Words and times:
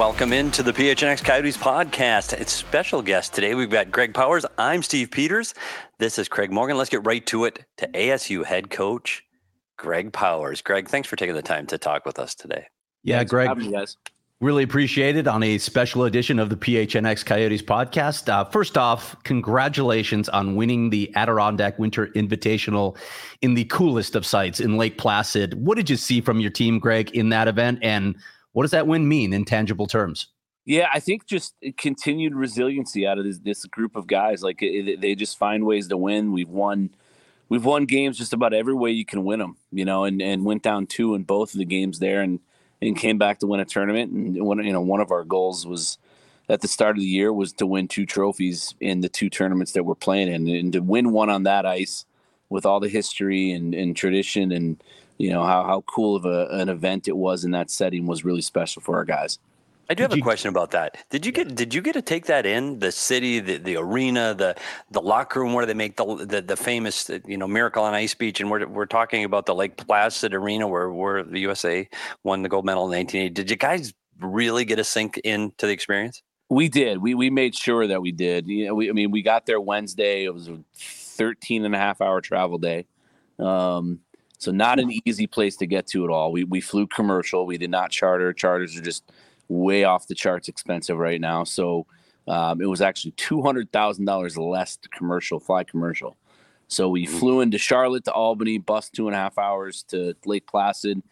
Welcome 0.00 0.32
into 0.32 0.62
the 0.62 0.72
PHNX 0.72 1.22
Coyotes 1.22 1.58
podcast. 1.58 2.32
It's 2.32 2.54
special 2.54 3.02
guest 3.02 3.34
today. 3.34 3.54
We've 3.54 3.68
got 3.68 3.90
Greg 3.90 4.14
Powers. 4.14 4.46
I'm 4.56 4.82
Steve 4.82 5.10
Peters. 5.10 5.52
This 5.98 6.18
is 6.18 6.26
Craig 6.26 6.50
Morgan. 6.50 6.78
Let's 6.78 6.88
get 6.88 7.04
right 7.04 7.24
to 7.26 7.44
it 7.44 7.66
to 7.76 7.86
ASU 7.88 8.42
head 8.42 8.70
coach 8.70 9.22
Greg 9.76 10.10
Powers. 10.10 10.62
Greg, 10.62 10.88
thanks 10.88 11.06
for 11.06 11.16
taking 11.16 11.34
the 11.34 11.42
time 11.42 11.66
to 11.66 11.76
talk 11.76 12.06
with 12.06 12.18
us 12.18 12.34
today. 12.34 12.68
Yeah, 13.02 13.18
Thanks 13.18 13.30
Greg. 13.30 13.62
you 13.62 13.72
guys. 13.72 13.98
Really 14.40 14.62
appreciate 14.62 15.18
it 15.18 15.28
on 15.28 15.42
a 15.42 15.58
special 15.58 16.04
edition 16.04 16.38
of 16.38 16.48
the 16.48 16.56
PHNX 16.56 17.22
Coyotes 17.26 17.60
podcast. 17.60 18.26
Uh, 18.30 18.46
first 18.46 18.78
off, 18.78 19.22
congratulations 19.24 20.30
on 20.30 20.56
winning 20.56 20.88
the 20.88 21.14
Adirondack 21.14 21.78
Winter 21.78 22.06
Invitational 22.16 22.96
in 23.42 23.52
the 23.52 23.66
coolest 23.66 24.16
of 24.16 24.24
sites 24.24 24.60
in 24.60 24.78
Lake 24.78 24.96
Placid. 24.96 25.62
What 25.62 25.76
did 25.76 25.90
you 25.90 25.96
see 25.96 26.22
from 26.22 26.40
your 26.40 26.50
team, 26.50 26.78
Greg, 26.78 27.10
in 27.10 27.28
that 27.28 27.48
event? 27.48 27.80
And 27.82 28.14
what 28.52 28.62
does 28.62 28.70
that 28.72 28.86
win 28.86 29.08
mean 29.08 29.32
in 29.32 29.44
tangible 29.44 29.86
terms? 29.86 30.28
Yeah, 30.66 30.88
I 30.92 31.00
think 31.00 31.26
just 31.26 31.54
continued 31.78 32.34
resiliency 32.34 33.06
out 33.06 33.18
of 33.18 33.24
this, 33.24 33.38
this 33.38 33.64
group 33.64 33.96
of 33.96 34.06
guys. 34.06 34.42
Like 34.42 34.60
they 34.60 35.14
just 35.14 35.38
find 35.38 35.64
ways 35.64 35.88
to 35.88 35.96
win. 35.96 36.32
We've 36.32 36.48
won, 36.48 36.90
we've 37.48 37.64
won 37.64 37.86
games 37.86 38.18
just 38.18 38.32
about 38.32 38.52
every 38.52 38.74
way 38.74 38.90
you 38.90 39.04
can 39.04 39.24
win 39.24 39.40
them. 39.40 39.56
You 39.72 39.84
know, 39.84 40.04
and 40.04 40.20
and 40.20 40.44
went 40.44 40.62
down 40.62 40.86
two 40.86 41.14
in 41.14 41.22
both 41.24 41.54
of 41.54 41.58
the 41.58 41.64
games 41.64 41.98
there, 41.98 42.20
and 42.20 42.40
and 42.82 42.96
came 42.96 43.18
back 43.18 43.38
to 43.40 43.46
win 43.46 43.60
a 43.60 43.64
tournament. 43.64 44.12
And 44.12 44.44
one, 44.44 44.64
you 44.64 44.72
know, 44.72 44.80
one 44.80 45.00
of 45.00 45.10
our 45.10 45.24
goals 45.24 45.66
was 45.66 45.98
at 46.48 46.60
the 46.60 46.68
start 46.68 46.96
of 46.96 47.00
the 47.00 47.06
year 47.06 47.32
was 47.32 47.52
to 47.54 47.66
win 47.66 47.88
two 47.88 48.06
trophies 48.06 48.74
in 48.80 49.00
the 49.00 49.08
two 49.08 49.30
tournaments 49.30 49.72
that 49.72 49.84
we're 49.84 49.94
playing 49.94 50.28
in, 50.28 50.48
and 50.48 50.72
to 50.74 50.80
win 50.80 51.12
one 51.12 51.30
on 51.30 51.44
that 51.44 51.64
ice 51.64 52.04
with 52.50 52.66
all 52.66 52.80
the 52.80 52.88
history 52.88 53.52
and, 53.52 53.74
and 53.74 53.96
tradition 53.96 54.52
and 54.52 54.82
you 55.20 55.30
know 55.30 55.44
how, 55.44 55.62
how 55.64 55.82
cool 55.82 56.16
of 56.16 56.24
a, 56.24 56.46
an 56.50 56.68
event 56.68 57.06
it 57.06 57.16
was 57.16 57.44
in 57.44 57.50
that 57.50 57.70
setting 57.70 58.06
was 58.06 58.24
really 58.24 58.40
special 58.40 58.80
for 58.80 58.96
our 58.96 59.04
guys. 59.04 59.38
I 59.90 59.94
do 59.94 60.04
have 60.04 60.12
a 60.12 60.20
question 60.20 60.48
about 60.48 60.70
that. 60.70 60.98
Did 61.10 61.26
you 61.26 61.32
get 61.32 61.54
did 61.56 61.74
you 61.74 61.82
get 61.82 61.94
to 61.94 62.02
take 62.02 62.26
that 62.26 62.46
in 62.46 62.78
the 62.78 62.92
city, 62.92 63.40
the, 63.40 63.56
the 63.58 63.76
arena, 63.76 64.34
the 64.34 64.54
the 64.92 65.02
locker 65.02 65.40
room 65.40 65.52
where 65.52 65.66
they 65.66 65.74
make 65.74 65.96
the, 65.96 66.24
the 66.24 66.40
the 66.40 66.56
famous 66.56 67.10
you 67.26 67.36
know 67.36 67.48
Miracle 67.48 67.82
on 67.82 67.92
Ice 67.92 68.14
Beach, 68.14 68.40
and 68.40 68.50
we're 68.50 68.66
we're 68.68 68.86
talking 68.86 69.24
about 69.24 69.46
the 69.46 69.54
Lake 69.54 69.76
Placid 69.76 70.32
Arena 70.32 70.68
where 70.68 70.90
where 70.90 71.24
the 71.24 71.40
USA 71.40 71.88
won 72.22 72.42
the 72.42 72.48
gold 72.48 72.64
medal 72.64 72.84
in 72.84 72.96
1980. 72.96 73.34
Did 73.34 73.50
you 73.50 73.56
guys 73.56 73.92
really 74.20 74.64
get 74.64 74.78
a 74.78 74.84
sink 74.84 75.18
into 75.18 75.66
the 75.66 75.72
experience? 75.72 76.22
We 76.48 76.68
did. 76.68 76.98
We 76.98 77.14
we 77.16 77.28
made 77.28 77.56
sure 77.56 77.88
that 77.88 78.00
we 78.00 78.12
did. 78.12 78.46
You 78.46 78.66
know, 78.66 78.74
we 78.74 78.90
I 78.90 78.92
mean 78.92 79.10
we 79.10 79.22
got 79.22 79.44
there 79.44 79.60
Wednesday. 79.60 80.24
It 80.24 80.32
was 80.32 80.46
a 80.46 80.60
13 80.76 81.64
and 81.64 81.74
a 81.74 81.78
half 81.78 82.00
hour 82.00 82.20
travel 82.20 82.58
day. 82.58 82.86
Um, 83.40 84.00
so 84.40 84.50
not 84.50 84.80
an 84.80 84.90
easy 85.04 85.26
place 85.26 85.54
to 85.58 85.66
get 85.66 85.86
to 85.88 86.02
at 86.02 86.10
all. 86.10 86.32
We 86.32 86.44
we 86.44 86.60
flew 86.62 86.86
commercial. 86.86 87.46
We 87.46 87.58
did 87.58 87.70
not 87.70 87.90
charter. 87.90 88.32
Charters 88.32 88.76
are 88.76 88.82
just 88.82 89.04
way 89.48 89.84
off 89.84 90.08
the 90.08 90.14
charts 90.14 90.48
expensive 90.48 90.96
right 90.96 91.20
now. 91.20 91.44
So 91.44 91.86
um, 92.26 92.62
it 92.62 92.66
was 92.66 92.80
actually 92.80 93.12
two 93.12 93.42
hundred 93.42 93.70
thousand 93.70 94.06
dollars 94.06 94.38
less 94.38 94.76
to 94.78 94.88
commercial 94.88 95.38
fly 95.38 95.62
commercial. 95.62 96.16
So 96.68 96.88
we 96.88 97.04
flew 97.04 97.42
into 97.42 97.58
Charlotte 97.58 98.04
to 98.04 98.12
Albany, 98.12 98.56
bus 98.56 98.88
two 98.88 99.08
and 99.08 99.14
a 99.14 99.18
half 99.18 99.36
hours 99.36 99.82
to 99.88 100.14
Lake 100.24 100.46
Placid, 100.46 101.02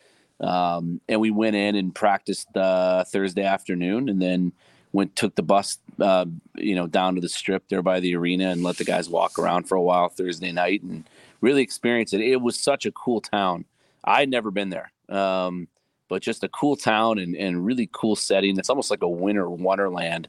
um, 0.40 1.00
and 1.08 1.20
we 1.20 1.30
went 1.30 1.54
in 1.54 1.74
and 1.74 1.94
practiced 1.94 2.56
uh, 2.56 3.04
Thursday 3.04 3.44
afternoon, 3.44 4.08
and 4.08 4.22
then 4.22 4.52
went 4.92 5.14
took 5.16 5.34
the 5.34 5.42
bus, 5.42 5.78
uh, 6.00 6.24
you 6.54 6.74
know, 6.74 6.86
down 6.86 7.14
to 7.14 7.20
the 7.20 7.28
strip 7.28 7.68
there 7.68 7.82
by 7.82 8.00
the 8.00 8.16
arena 8.16 8.48
and 8.50 8.62
let 8.62 8.78
the 8.78 8.84
guys 8.84 9.10
walk 9.10 9.38
around 9.38 9.64
for 9.64 9.74
a 9.74 9.82
while 9.82 10.08
Thursday 10.08 10.50
night 10.50 10.82
and 10.82 11.04
really 11.40 11.62
experience 11.62 12.12
it. 12.12 12.20
It 12.20 12.40
was 12.40 12.58
such 12.58 12.86
a 12.86 12.92
cool 12.92 13.20
town. 13.20 13.64
I'd 14.04 14.30
never 14.30 14.50
been 14.50 14.70
there, 14.70 14.92
um, 15.08 15.68
but 16.08 16.22
just 16.22 16.44
a 16.44 16.48
cool 16.48 16.76
town 16.76 17.18
and, 17.18 17.34
and 17.36 17.64
really 17.64 17.88
cool 17.92 18.16
setting. 18.16 18.58
It's 18.58 18.70
almost 18.70 18.90
like 18.90 19.02
a 19.02 19.08
winter 19.08 19.48
wonderland, 19.48 20.28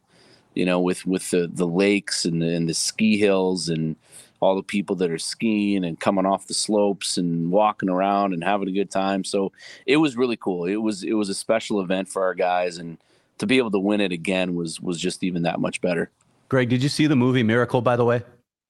you 0.53 0.65
know, 0.65 0.79
with 0.79 1.05
with 1.05 1.29
the 1.29 1.49
the 1.51 1.67
lakes 1.67 2.25
and 2.25 2.41
the, 2.41 2.55
and 2.55 2.67
the 2.67 2.73
ski 2.73 3.17
hills 3.17 3.69
and 3.69 3.95
all 4.41 4.55
the 4.55 4.63
people 4.63 4.95
that 4.95 5.11
are 5.11 5.19
skiing 5.19 5.83
and 5.83 5.99
coming 5.99 6.25
off 6.25 6.47
the 6.47 6.53
slopes 6.53 7.17
and 7.17 7.51
walking 7.51 7.89
around 7.89 8.33
and 8.33 8.43
having 8.43 8.69
a 8.69 8.71
good 8.71 8.89
time. 8.89 9.23
So 9.23 9.51
it 9.85 9.97
was 9.97 10.15
really 10.15 10.37
cool. 10.37 10.65
It 10.65 10.77
was 10.77 11.03
it 11.03 11.13
was 11.13 11.29
a 11.29 11.35
special 11.35 11.81
event 11.81 12.09
for 12.09 12.23
our 12.23 12.33
guys 12.33 12.77
and 12.77 12.97
to 13.37 13.47
be 13.47 13.57
able 13.57 13.71
to 13.71 13.79
win 13.79 14.01
it 14.01 14.11
again 14.11 14.55
was 14.55 14.79
was 14.79 14.99
just 14.99 15.23
even 15.23 15.43
that 15.43 15.59
much 15.59 15.81
better. 15.81 16.11
Greg, 16.49 16.69
did 16.69 16.81
you 16.81 16.89
see 16.89 17.07
the 17.07 17.15
movie 17.15 17.43
Miracle, 17.43 17.81
by 17.81 17.95
the 17.95 18.05
way? 18.05 18.23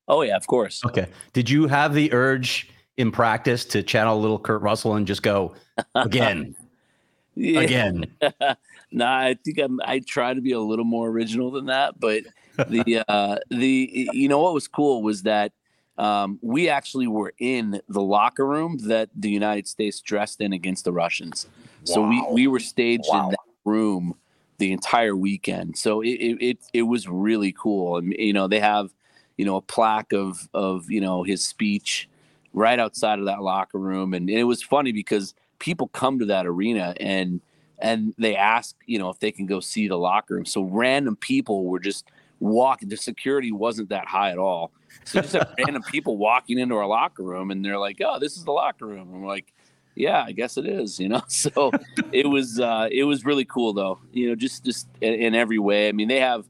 Oh 0.10 0.24
yeah, 0.24 0.36
of 0.36 0.48
course. 0.48 0.84
Okay. 0.86 1.08
Did 1.34 1.50
you 1.50 1.68
have 1.68 1.94
the 1.94 2.12
urge 2.12 2.68
in 2.98 3.12
practice 3.12 3.64
to 3.66 3.84
channel 3.84 4.18
a 4.18 4.20
little 4.20 4.40
Kurt 4.40 4.62
Russell 4.62 4.96
and 4.96 5.06
just 5.08 5.24
go 5.24 5.54
again, 5.96 6.56
Yeah. 7.36 7.62
again? 7.62 8.18
nah, 8.92 9.18
I 9.20 9.36
think 9.46 9.60
I'm, 9.60 9.80
I 9.86 10.00
try 10.00 10.34
to 10.34 10.42
be 10.42 10.52
a 10.52 10.60
little 10.60 10.84
more 10.86 11.08
original 11.08 11.52
than 11.52 11.68
that, 11.68 12.00
but 12.00 12.24
the 12.68 13.04
uh, 13.08 13.38
the 13.50 13.90
you 14.14 14.28
know 14.28 14.40
what 14.40 14.54
was 14.54 14.68
cool 14.68 15.04
was 15.04 15.24
that 15.24 15.54
um, 15.98 16.40
we 16.42 16.70
actually 16.70 17.08
were 17.08 17.34
in 17.40 17.82
the 17.88 18.02
locker 18.02 18.46
room 18.46 18.78
that 18.88 19.10
the 19.16 19.30
United 19.30 19.68
States 19.68 20.02
dressed 20.02 20.42
in 20.42 20.54
against 20.54 20.86
the 20.86 20.92
Russians. 20.92 21.46
So 21.84 22.02
we 22.02 22.26
we 22.32 22.48
were 22.48 22.60
staged 22.60 23.10
Wow. 23.12 23.26
in 23.26 23.30
that 23.32 23.40
room 23.64 24.16
the 24.58 24.72
entire 24.74 25.16
weekend. 25.16 25.78
So 25.78 26.02
it 26.02 26.10
it 26.10 26.38
it, 26.42 26.58
it 26.74 26.82
was 26.84 27.08
really 27.08 27.52
cool, 27.52 27.98
and 27.98 28.14
you 28.18 28.34
know 28.34 28.48
they 28.48 28.60
have 28.60 28.90
you 29.40 29.46
know 29.46 29.56
a 29.56 29.62
plaque 29.62 30.12
of 30.12 30.50
of 30.54 30.92
you 30.92 31.00
know 31.00 31.24
his 31.24 31.46
speech 31.46 32.10
right 32.52 32.78
outside 32.78 33.20
of 33.20 33.26
that 33.26 33.42
locker 33.42 33.78
room, 33.78 34.14
and, 34.14 34.30
it 34.30 34.44
was 34.44 34.62
funny 34.62 34.92
because 34.92 35.34
people 35.60 35.88
come 35.88 36.20
to 36.20 36.26
that 36.26 36.46
arena 36.46 36.94
and 37.00 37.40
and 37.78 38.14
they 38.18 38.36
ask 38.36 38.76
you 38.86 39.00
know 39.00 39.10
if 39.10 39.20
they 39.20 39.32
can 39.32 39.46
go 39.46 39.62
see 39.62 39.88
the 39.88 39.98
locker 39.98 40.34
room. 40.36 40.46
So 40.46 40.64
random 40.64 41.16
people 41.16 41.68
were 41.68 41.80
just 41.80 42.12
walking. 42.42 42.90
The 42.90 42.98
security 42.98 43.54
wasn't 43.54 43.88
that 43.90 44.10
high 44.10 44.32
at 44.32 44.38
all. 44.38 44.74
So 45.06 45.22
just 45.22 45.38
random 45.58 45.84
people 45.84 46.18
walking 46.18 46.60
into 46.60 46.76
our 46.76 46.86
locker 46.86 47.24
room, 47.24 47.50
and 47.50 47.64
they're 47.64 47.80
like, 47.80 48.02
"Oh, 48.04 48.20
this 48.20 48.36
is 48.36 48.44
the 48.44 48.52
locker 48.52 48.88
room." 48.88 49.14
And 49.14 49.22
we're 49.22 49.30
like, 49.30 49.54
"Yeah, 49.96 50.22
I 50.22 50.34
guess 50.34 50.58
it 50.58 50.66
is." 50.66 51.00
You 51.00 51.08
know, 51.08 51.22
so 51.30 51.72
it 52.12 52.28
was 52.28 52.60
uh, 52.60 52.90
it 52.92 53.06
was 53.06 53.24
really 53.24 53.46
cool 53.46 53.72
though. 53.72 54.00
You 54.12 54.28
know, 54.28 54.36
just 54.36 54.66
just 54.66 54.90
in, 55.00 55.14
in 55.14 55.34
every 55.34 55.60
way. 55.60 55.88
I 55.88 55.94
mean, 55.94 56.10
they 56.10 56.20
have 56.20 56.44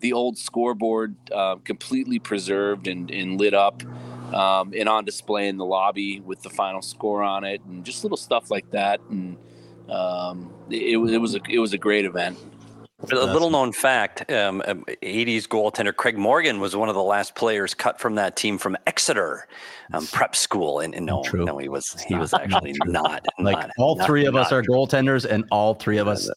the 0.00 0.12
old 0.12 0.38
scoreboard 0.38 1.14
uh, 1.32 1.56
completely 1.56 2.18
preserved 2.18 2.86
and, 2.86 3.10
and 3.10 3.38
lit 3.38 3.54
up 3.54 3.82
um, 4.34 4.72
and 4.76 4.88
on 4.88 5.04
display 5.04 5.48
in 5.48 5.56
the 5.56 5.64
lobby 5.64 6.20
with 6.20 6.42
the 6.42 6.50
final 6.50 6.82
score 6.82 7.22
on 7.22 7.44
it 7.44 7.62
and 7.64 7.84
just 7.84 8.04
little 8.04 8.16
stuff 8.16 8.50
like 8.50 8.70
that. 8.70 9.00
And 9.10 9.36
um, 9.88 10.52
it, 10.70 10.96
was 11.00 11.12
it 11.12 11.20
was 11.20 11.34
a 11.34 11.40
it 11.48 11.58
was 11.58 11.72
a 11.72 11.78
great 11.78 12.04
event. 12.04 12.38
A 13.12 13.14
little 13.14 13.50
known 13.50 13.72
fact: 13.72 14.30
um, 14.32 14.62
um, 14.66 14.82
'80s 15.02 15.46
goaltender 15.46 15.94
Craig 15.94 16.16
Morgan 16.16 16.60
was 16.60 16.74
one 16.74 16.88
of 16.88 16.94
the 16.94 17.02
last 17.02 17.34
players 17.34 17.74
cut 17.74 18.00
from 18.00 18.14
that 18.14 18.36
team 18.36 18.56
from 18.56 18.74
Exeter 18.86 19.46
um, 19.92 20.06
Prep 20.06 20.34
School, 20.34 20.80
and, 20.80 20.94
and 20.94 21.04
no, 21.04 21.22
True. 21.22 21.44
no, 21.44 21.58
he 21.58 21.68
was 21.68 22.02
he 22.08 22.14
was 22.14 22.32
actually 22.32 22.74
not. 22.86 23.26
Like 23.38 23.58
not- 23.58 23.70
all 23.78 23.96
not- 23.96 24.06
three 24.06 24.24
of 24.24 24.34
us 24.34 24.50
not 24.50 24.56
are 24.56 24.62
goaltenders, 24.62 25.26
and 25.26 25.44
all 25.50 25.74
three 25.74 25.98
of 25.98 26.08
us 26.08 26.28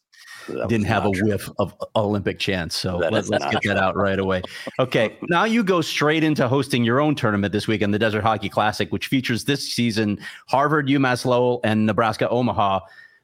didn't 0.48 0.86
have 0.86 1.06
a 1.06 1.10
whiff 1.10 1.50
of 1.60 1.74
Olympic 1.96 2.40
chance. 2.40 2.76
So 2.76 2.98
let, 2.98 3.14
us 3.14 3.30
get 3.30 3.62
that 3.66 3.78
out 3.78 3.96
right 3.96 4.20
away. 4.20 4.42
Okay, 4.80 5.18
now 5.30 5.44
you 5.44 5.64
go 5.64 5.82
straight 5.82 6.24
into 6.24 6.48
hosting 6.48 6.84
your 6.84 7.00
own 7.00 7.16
tournament 7.16 7.54
this 7.54 7.68
weekend, 7.68 7.94
the 7.94 8.00
Desert 8.00 8.22
Hockey 8.22 8.50
Classic, 8.50 8.92
which 8.92 9.08
features 9.08 9.46
this 9.46 9.72
season 9.72 10.20
Harvard, 10.48 10.88
UMass 10.88 11.26
Lowell, 11.26 11.62
and 11.64 11.86
Nebraska 11.86 12.30
Omaha. 12.30 12.80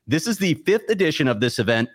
This 0.07 0.27
is 0.27 0.37
the 0.37 0.55
fifth 0.65 0.89
edition 0.89 1.27
of 1.27 1.39
this 1.39 1.59
event. 1.59 1.89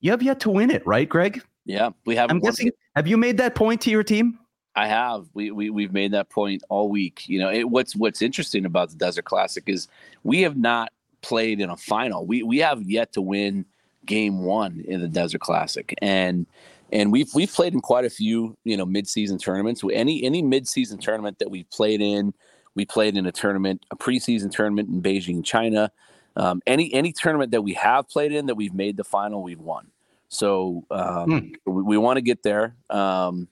You 0.00 0.10
have 0.10 0.22
yet 0.22 0.40
to 0.40 0.50
win 0.50 0.70
it, 0.70 0.86
right, 0.86 1.08
Greg? 1.08 1.42
Yeah, 1.64 1.90
we 2.04 2.14
have. 2.16 2.30
I'm 2.30 2.40
guessing. 2.40 2.70
Have 2.94 3.06
you 3.06 3.16
made 3.16 3.38
that 3.38 3.54
point 3.54 3.80
to 3.82 3.90
your 3.90 4.04
team? 4.04 4.38
I 4.76 4.86
have. 4.86 5.26
We, 5.34 5.50
we 5.50 5.70
we've 5.70 5.92
made 5.92 6.12
that 6.12 6.28
point 6.28 6.62
all 6.68 6.88
week. 6.88 7.28
You 7.28 7.38
know, 7.38 7.50
it, 7.50 7.64
what's 7.64 7.96
what's 7.96 8.22
interesting 8.22 8.66
about 8.66 8.90
the 8.90 8.96
Desert 8.96 9.24
Classic 9.24 9.64
is 9.66 9.88
we 10.24 10.42
have 10.42 10.56
not 10.56 10.92
played 11.22 11.60
in 11.60 11.70
a 11.70 11.76
final. 11.76 12.26
We 12.26 12.42
we 12.42 12.58
have 12.58 12.82
yet 12.82 13.12
to 13.14 13.22
win 13.22 13.64
game 14.06 14.40
one 14.44 14.84
in 14.86 15.00
the 15.00 15.08
Desert 15.08 15.40
Classic, 15.40 15.94
and 16.00 16.46
and 16.92 17.10
we've 17.12 17.32
we've 17.34 17.52
played 17.52 17.74
in 17.74 17.80
quite 17.80 18.04
a 18.04 18.10
few 18.10 18.56
you 18.64 18.76
know 18.76 18.86
midseason 18.86 19.40
tournaments. 19.40 19.82
Any 19.92 20.22
any 20.24 20.42
midseason 20.42 21.00
tournament 21.00 21.38
that 21.38 21.50
we've 21.50 21.68
played 21.70 22.00
in, 22.00 22.34
we 22.74 22.84
played 22.84 23.16
in 23.16 23.26
a 23.26 23.32
tournament, 23.32 23.84
a 23.90 23.96
preseason 23.96 24.50
tournament 24.50 24.88
in 24.88 25.02
Beijing, 25.02 25.44
China. 25.44 25.90
Um, 26.36 26.62
any 26.66 26.92
any 26.92 27.12
tournament 27.12 27.52
that 27.52 27.62
we 27.62 27.74
have 27.74 28.08
played 28.08 28.32
in 28.32 28.46
that 28.46 28.54
we've 28.54 28.74
made 28.74 28.96
the 28.96 29.04
final, 29.04 29.42
we've 29.42 29.60
won. 29.60 29.88
So 30.28 30.84
um, 30.90 31.30
hmm. 31.30 31.72
we, 31.72 31.82
we 31.82 31.98
want 31.98 32.16
to 32.16 32.22
get 32.22 32.42
there, 32.42 32.74
um, 32.90 33.48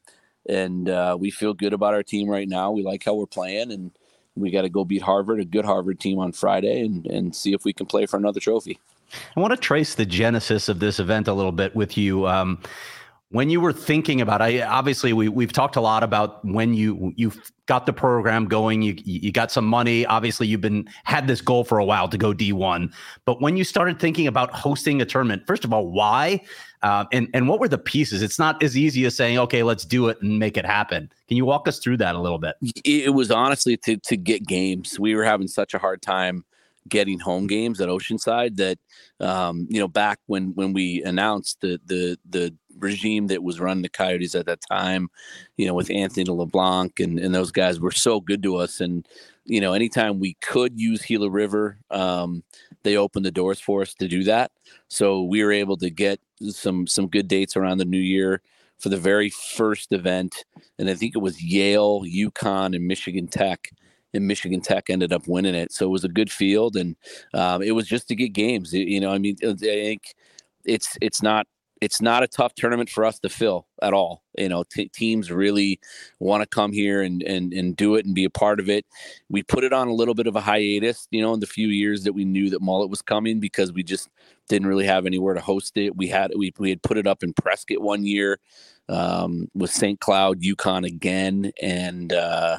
and 0.49 0.89
uh, 0.89 1.17
we 1.19 1.31
feel 1.31 1.55
good 1.55 1.73
about 1.73 1.95
our 1.95 2.03
team 2.03 2.29
right 2.29 2.49
now. 2.49 2.73
We 2.73 2.83
like 2.83 3.05
how 3.05 3.15
we're 3.15 3.27
playing, 3.27 3.71
and 3.71 3.93
we 4.35 4.51
got 4.51 4.63
to 4.63 4.69
go 4.69 4.85
beat 4.85 5.03
Harvard, 5.03 5.41
a 5.41 5.45
good 5.45 5.65
Harvard 5.65 6.01
team 6.01 6.19
on 6.19 6.33
Friday, 6.33 6.85
and 6.85 7.07
and 7.07 7.37
see 7.37 7.53
if 7.53 7.65
we 7.65 7.73
can 7.73 7.87
play 7.87 8.07
for 8.07 8.17
another 8.17 8.41
trophy. 8.41 8.79
I 9.37 9.41
want 9.41 9.53
to 9.53 9.57
trace 9.57 9.95
the 9.95 10.07
genesis 10.07 10.69
of 10.69 10.81
this 10.81 10.99
event 10.99 11.29
a 11.29 11.33
little 11.33 11.53
bit 11.53 11.75
with 11.75 11.97
you. 11.97 12.27
Um, 12.27 12.59
when 13.33 13.49
you 13.49 13.61
were 13.61 13.73
thinking 13.73 14.21
about 14.21 14.43
I 14.43 14.61
obviously 14.61 15.13
we 15.15 15.29
we've 15.29 15.53
talked 15.53 15.77
a 15.77 15.81
lot 15.81 16.03
about 16.03 16.45
when 16.45 16.75
you 16.75 17.13
you 17.17 17.33
got 17.67 17.87
the 17.87 17.93
program 17.93 18.47
going 18.47 18.83
you 18.83 18.95
you 19.05 19.33
got 19.33 19.51
some 19.51 19.67
money. 19.67 20.07
Obviously 20.07 20.47
you've 20.47 20.61
been 20.61 20.87
had 21.05 21.27
this 21.27 21.41
goal 21.41 21.65
for 21.65 21.79
a 21.79 21.85
while 21.85 22.09
to 22.09 22.19
go 22.19 22.33
D1 22.33 22.93
but 23.25 23.41
when 23.41 23.57
you 23.57 23.65
started 23.65 23.99
thinking 23.99 24.27
about 24.27 24.53
hosting 24.53 25.01
a 25.01 25.07
tournament 25.07 25.43
first 25.47 25.65
of 25.65 25.73
all 25.73 25.91
why? 25.91 26.41
Uh, 26.83 27.05
and 27.13 27.29
and 27.33 27.49
what 27.49 27.59
were 27.59 27.69
the 27.69 27.79
pieces? 27.79 28.23
It's 28.23 28.39
not 28.39 28.63
as 28.63 28.77
easy 28.77 29.05
as 29.07 29.17
saying 29.17 29.39
okay 29.39 29.63
let's 29.63 29.85
do 29.87 30.09
it 30.09 30.21
and 30.21 30.39
make 30.39 30.59
it 30.59 30.67
happen. 30.67 31.11
Can 31.27 31.37
you 31.39 31.47
walk 31.47 31.67
us 31.67 31.79
through 31.79 31.97
that 31.99 32.15
a 32.15 32.21
little 32.21 32.39
bit? 32.39 32.57
It 32.85 33.15
was 33.15 33.31
honestly 33.31 33.79
to 33.79 33.97
to 33.97 34.17
get 34.17 34.47
games. 34.47 35.01
We 35.01 35.15
were 35.15 35.25
having 35.25 35.49
such 35.49 35.73
a 35.73 35.79
hard 35.79 36.03
time 36.03 36.45
getting 36.89 37.19
home 37.19 37.47
games 37.47 37.81
at 37.81 37.89
Oceanside 37.89 38.57
that 38.57 38.79
um, 39.21 39.67
you 39.71 39.81
know 39.81 39.89
back 39.89 40.19
when 40.27 40.55
when 40.55 40.73
we 40.73 41.03
announced 41.05 41.61
the 41.61 41.81
the 41.87 42.19
the 42.29 42.55
regime 42.79 43.27
that 43.29 43.43
was 43.43 43.61
running 43.61 43.83
the 43.83 43.89
Coyotes 43.89 44.35
at 44.35 44.47
that 44.47 44.61
time, 44.71 45.09
you 45.57 45.67
know, 45.67 45.75
with 45.75 45.91
Anthony 45.91 46.25
LeBlanc 46.25 47.01
and 47.01 47.19
and 47.19 47.35
those 47.35 47.53
guys 47.53 47.81
were 47.81 47.93
so 47.93 48.21
good 48.21 48.43
to 48.43 48.57
us. 48.57 48.81
And 48.81 49.07
you 49.45 49.61
know 49.61 49.73
anytime 49.73 50.21
we 50.21 50.35
could 50.35 50.79
use 50.79 51.03
Gila 51.03 51.31
River 51.31 51.79
um, 51.91 52.43
they 52.83 52.97
opened 52.97 53.25
the 53.25 53.31
doors 53.31 53.61
for 53.61 53.83
us 53.83 53.95
to 53.95 54.09
do 54.09 54.25
that. 54.25 54.51
So 54.89 55.23
we 55.23 55.43
were 55.43 55.53
able 55.53 55.77
to 55.79 55.91
get 55.91 56.21
some 56.51 56.87
some 56.87 57.09
good 57.09 57.29
dates 57.29 57.57
around 57.57 57.79
the 57.79 57.85
new 57.85 57.99
year 57.99 58.43
for 58.79 58.89
the 58.89 58.97
very 58.97 59.31
first 59.31 59.93
event. 59.93 60.45
And 60.79 60.91
I 60.91 60.95
think 60.95 61.15
it 61.15 61.21
was 61.21 61.43
Yale, 61.43 62.03
UConn 62.03 62.75
and 62.75 62.87
Michigan 62.87 63.29
Tech 63.29 63.71
and 64.15 64.27
Michigan 64.27 64.61
Tech 64.61 64.91
ended 64.91 65.13
up 65.13 65.27
winning 65.27 65.55
it. 65.55 65.73
So 65.73 65.87
it 65.87 65.91
was 65.91 66.05
a 66.05 66.09
good 66.09 66.31
field, 66.31 66.77
and 66.77 66.97
um, 67.35 67.63
it 67.63 67.73
was 67.73 67.87
just 67.87 68.09
to 68.09 68.15
get 68.15 68.33
games. 68.33 68.73
you 68.73 69.01
know, 69.01 69.13
I 69.13 69.19
mean, 69.19 69.37
I 69.43 69.55
think 69.55 70.15
it's 70.65 70.97
it's 71.01 71.23
not 71.23 71.47
it's 71.83 72.01
not 72.01 72.23
a 72.23 72.29
tough 72.29 72.55
tournament 72.55 72.89
for 72.89 73.05
us 73.05 73.19
to 73.19 73.29
fill 73.29 73.67
at 73.83 73.93
all. 73.93 74.23
You 74.39 74.49
know, 74.49 74.63
t- 74.63 74.89
teams 74.89 75.33
really 75.33 75.81
want 76.21 76.43
to 76.43 76.47
come 76.47 76.73
here 76.73 77.03
and, 77.03 77.23
and 77.25 77.53
and 77.53 77.75
do 77.75 77.97
it 77.97 78.07
and 78.07 78.15
be 78.15 78.25
a 78.25 78.31
part 78.31 78.61
of 78.61 78.71
it. 78.71 78.87
We 79.29 79.43
put 79.43 79.65
it 79.65 79.73
on 79.73 79.89
a 79.89 79.93
little 79.93 80.15
bit 80.15 80.29
of 80.29 80.37
a 80.37 80.41
hiatus, 80.41 81.09
you 81.11 81.21
know, 81.21 81.35
in 81.35 81.41
the 81.41 81.47
few 81.47 81.67
years 81.69 82.05
that 82.05 82.13
we 82.13 82.25
knew 82.25 82.51
that 82.51 82.63
Mullett 82.63 82.89
was 82.89 83.03
coming 83.03 83.41
because 83.41 83.73
we 83.73 83.83
just 83.83 84.09
didn't 84.49 84.69
really 84.69 84.87
have 84.87 85.07
anywhere 85.07 85.35
to 85.35 85.41
host 85.41 85.77
it. 85.77 85.97
We 85.97 86.07
had 86.07 86.31
we 86.37 86.53
we 86.57 86.71
had 86.71 86.83
put 86.83 86.99
it 86.99 87.09
up 87.09 87.25
in 87.25 87.33
Prescott 87.33 87.83
one 87.83 88.05
year 88.05 88.39
um, 88.89 89.49
with 89.53 89.73
St. 89.73 89.99
Cloud, 89.99 90.41
UConn 90.41 90.87
again, 90.87 91.51
and 91.61 92.13
uh, 92.13 92.59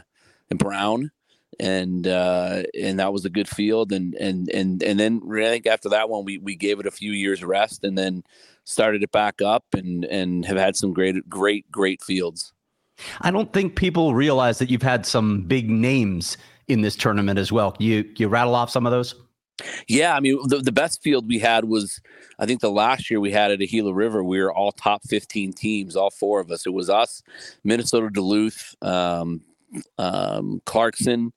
and 0.49 0.59
Brown 0.59 1.11
and 1.59 2.07
uh, 2.07 2.63
and 2.79 2.99
that 2.99 3.13
was 3.13 3.25
a 3.25 3.29
good 3.29 3.47
field. 3.47 3.91
And 3.91 4.15
and 4.15 4.49
and 4.49 4.83
and 4.83 4.99
then 4.99 5.21
I 5.31 5.49
think 5.49 5.67
after 5.67 5.89
that 5.89 6.09
one, 6.09 6.25
we 6.25 6.37
we 6.37 6.55
gave 6.55 6.79
it 6.79 6.85
a 6.85 6.91
few 6.91 7.11
years 7.11 7.43
rest, 7.43 7.83
and 7.83 7.97
then 7.97 8.23
started 8.65 9.03
it 9.03 9.11
back 9.11 9.41
up, 9.41 9.65
and 9.73 10.05
and 10.05 10.45
have 10.45 10.57
had 10.57 10.75
some 10.75 10.93
great 10.93 11.29
great 11.29 11.69
great 11.71 12.01
fields. 12.01 12.53
I 13.21 13.31
don't 13.31 13.51
think 13.51 13.75
people 13.75 14.13
realize 14.13 14.59
that 14.59 14.69
you've 14.69 14.81
had 14.81 15.05
some 15.05 15.41
big 15.43 15.69
names 15.69 16.37
in 16.67 16.81
this 16.81 16.95
tournament 16.95 17.39
as 17.39 17.51
well. 17.51 17.75
You 17.79 18.09
you 18.15 18.27
rattle 18.27 18.55
off 18.55 18.69
some 18.69 18.85
of 18.85 18.91
those. 18.91 19.15
Yeah, 19.87 20.15
I 20.15 20.19
mean 20.19 20.39
the, 20.47 20.59
the 20.59 20.71
best 20.71 21.01
field 21.03 21.27
we 21.27 21.39
had 21.39 21.65
was 21.65 22.01
I 22.39 22.45
think 22.45 22.61
the 22.61 22.71
last 22.71 23.09
year 23.11 23.19
we 23.19 23.31
had 23.31 23.51
at 23.51 23.59
Gila 23.59 23.93
River. 23.93 24.23
We 24.23 24.41
were 24.41 24.53
all 24.53 24.71
top 24.71 25.03
fifteen 25.03 25.53
teams, 25.53 25.95
all 25.95 26.09
four 26.09 26.39
of 26.39 26.51
us. 26.51 26.65
It 26.65 26.73
was 26.73 26.89
us, 26.89 27.21
Minnesota 27.63 28.09
Duluth, 28.09 28.75
um, 28.81 29.41
um, 29.97 30.61
Clarkson, 30.65 31.33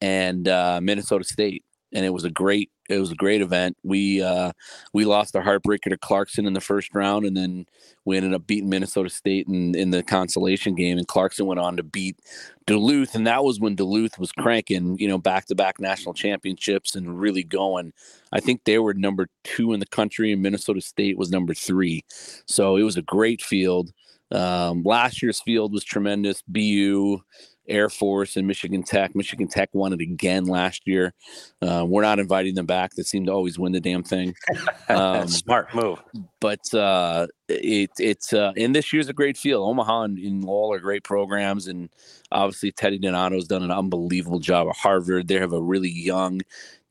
and 0.00 0.48
uh, 0.48 0.80
Minnesota 0.82 1.24
State, 1.24 1.64
and 1.92 2.04
it 2.04 2.10
was 2.10 2.24
a 2.24 2.30
great 2.30 2.70
it 2.88 2.98
was 2.98 3.10
a 3.10 3.16
great 3.16 3.40
event. 3.40 3.76
We 3.82 4.22
uh, 4.22 4.52
we 4.92 5.04
lost 5.04 5.34
our 5.34 5.42
heartbreaker 5.42 5.90
to 5.90 5.98
Clarkson 5.98 6.46
in 6.46 6.52
the 6.52 6.60
first 6.60 6.94
round, 6.94 7.24
and 7.24 7.36
then 7.36 7.66
we 8.04 8.16
ended 8.16 8.34
up 8.34 8.46
beating 8.46 8.68
Minnesota 8.68 9.10
State 9.10 9.48
in, 9.48 9.74
in 9.74 9.90
the 9.90 10.02
consolation 10.02 10.74
game. 10.74 10.98
And 10.98 11.08
Clarkson 11.08 11.46
went 11.46 11.60
on 11.60 11.76
to 11.76 11.82
beat 11.82 12.18
Duluth, 12.66 13.14
and 13.14 13.26
that 13.26 13.44
was 13.44 13.60
when 13.60 13.74
Duluth 13.74 14.18
was 14.18 14.32
cranking, 14.32 14.98
you 14.98 15.08
know, 15.08 15.18
back 15.18 15.46
to 15.46 15.54
back 15.54 15.80
national 15.80 16.14
championships 16.14 16.94
and 16.94 17.18
really 17.18 17.42
going. 17.42 17.92
I 18.32 18.40
think 18.40 18.64
they 18.64 18.78
were 18.78 18.94
number 18.94 19.28
two 19.44 19.72
in 19.72 19.80
the 19.80 19.86
country, 19.86 20.32
and 20.32 20.42
Minnesota 20.42 20.80
State 20.80 21.18
was 21.18 21.30
number 21.30 21.54
three. 21.54 22.04
So 22.46 22.76
it 22.76 22.82
was 22.82 22.96
a 22.96 23.02
great 23.02 23.42
field. 23.42 23.92
Um, 24.32 24.82
last 24.82 25.22
year's 25.22 25.40
field 25.40 25.72
was 25.72 25.84
tremendous. 25.84 26.42
BU, 26.48 27.20
Air 27.68 27.88
Force 27.88 28.36
and 28.36 28.46
Michigan 28.46 28.82
Tech. 28.82 29.14
Michigan 29.14 29.48
Tech 29.48 29.70
won 29.72 29.92
it 29.92 30.00
again 30.00 30.44
last 30.44 30.82
year. 30.86 31.14
Uh, 31.60 31.84
we're 31.86 32.02
not 32.02 32.18
inviting 32.18 32.54
them 32.54 32.66
back. 32.66 32.92
They 32.94 33.02
seem 33.02 33.26
to 33.26 33.32
always 33.32 33.58
win 33.58 33.72
the 33.72 33.80
damn 33.80 34.02
thing. 34.02 34.34
Um, 34.88 35.26
Smart 35.26 35.74
move. 35.74 36.00
But 36.38 36.72
uh, 36.72 37.26
it, 37.48 37.90
it's 37.98 38.32
uh, 38.32 38.52
and 38.56 38.74
this 38.74 38.92
year's 38.92 39.08
a 39.08 39.12
great 39.12 39.36
field. 39.36 39.68
Omaha 39.68 40.02
and, 40.02 40.18
and 40.18 40.44
Lowell 40.44 40.72
are 40.72 40.78
great 40.78 41.02
programs, 41.02 41.66
and 41.66 41.88
obviously 42.30 42.70
Teddy 42.70 42.98
Donato's 42.98 43.48
done 43.48 43.64
an 43.64 43.72
unbelievable 43.72 44.38
job 44.38 44.68
at 44.68 44.76
Harvard. 44.76 45.26
They 45.26 45.40
have 45.40 45.52
a 45.52 45.60
really 45.60 45.90
young 45.90 46.40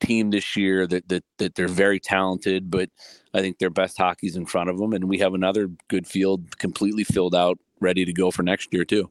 team 0.01 0.31
this 0.31 0.55
year 0.55 0.85
that 0.87 1.07
that 1.07 1.23
that 1.37 1.55
they're 1.55 1.67
very 1.67 1.99
talented, 1.99 2.69
but 2.69 2.89
I 3.33 3.41
think 3.41 3.59
their 3.59 3.69
best 3.69 3.97
hockey's 3.97 4.35
in 4.35 4.45
front 4.45 4.69
of 4.69 4.77
them, 4.77 4.93
and 4.93 5.05
we 5.05 5.19
have 5.19 5.33
another 5.33 5.69
good 5.87 6.07
field 6.07 6.57
completely 6.57 7.03
filled 7.03 7.35
out, 7.35 7.59
ready 7.79 8.05
to 8.05 8.13
go 8.13 8.31
for 8.31 8.43
next 8.43 8.73
year 8.73 8.85
too. 8.85 9.09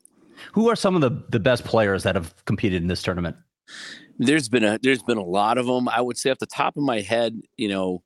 Who 0.52 0.68
are 0.68 0.76
some 0.76 0.94
of 0.94 1.00
the, 1.00 1.24
the 1.30 1.40
best 1.40 1.64
players 1.64 2.02
that 2.02 2.14
have 2.14 2.34
competed 2.44 2.82
in 2.82 2.88
this 2.88 3.02
tournament? 3.02 3.36
There's 4.18 4.48
been 4.48 4.64
a 4.64 4.78
there's 4.82 5.02
been 5.02 5.18
a 5.18 5.24
lot 5.24 5.58
of 5.58 5.66
them. 5.66 5.88
I 5.88 6.00
would 6.00 6.16
say 6.16 6.30
off 6.30 6.38
the 6.38 6.46
top 6.46 6.76
of 6.76 6.82
my 6.82 7.00
head, 7.00 7.40
you 7.56 7.68
know, 7.68 8.02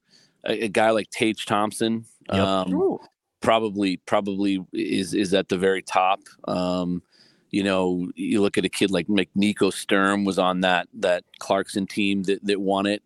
a, 0.46 0.64
a 0.64 0.68
guy 0.68 0.90
like 0.90 1.10
Tage 1.10 1.44
Thompson, 1.46 2.04
yep. 2.32 2.40
um, 2.40 2.98
probably 3.40 3.98
probably 3.98 4.64
is 4.72 5.14
is 5.14 5.34
at 5.34 5.48
the 5.48 5.58
very 5.58 5.82
top. 5.82 6.20
Um, 6.46 7.02
you 7.50 7.62
know, 7.62 8.10
you 8.14 8.40
look 8.40 8.58
at 8.58 8.64
a 8.64 8.68
kid 8.68 8.90
like 8.90 9.06
Nico 9.34 9.70
Sturm 9.70 10.24
was 10.24 10.38
on 10.38 10.60
that 10.60 10.88
that 10.94 11.24
Clarkson 11.38 11.86
team 11.86 12.22
that 12.24 12.44
that 12.44 12.60
won 12.60 12.86
it, 12.86 13.02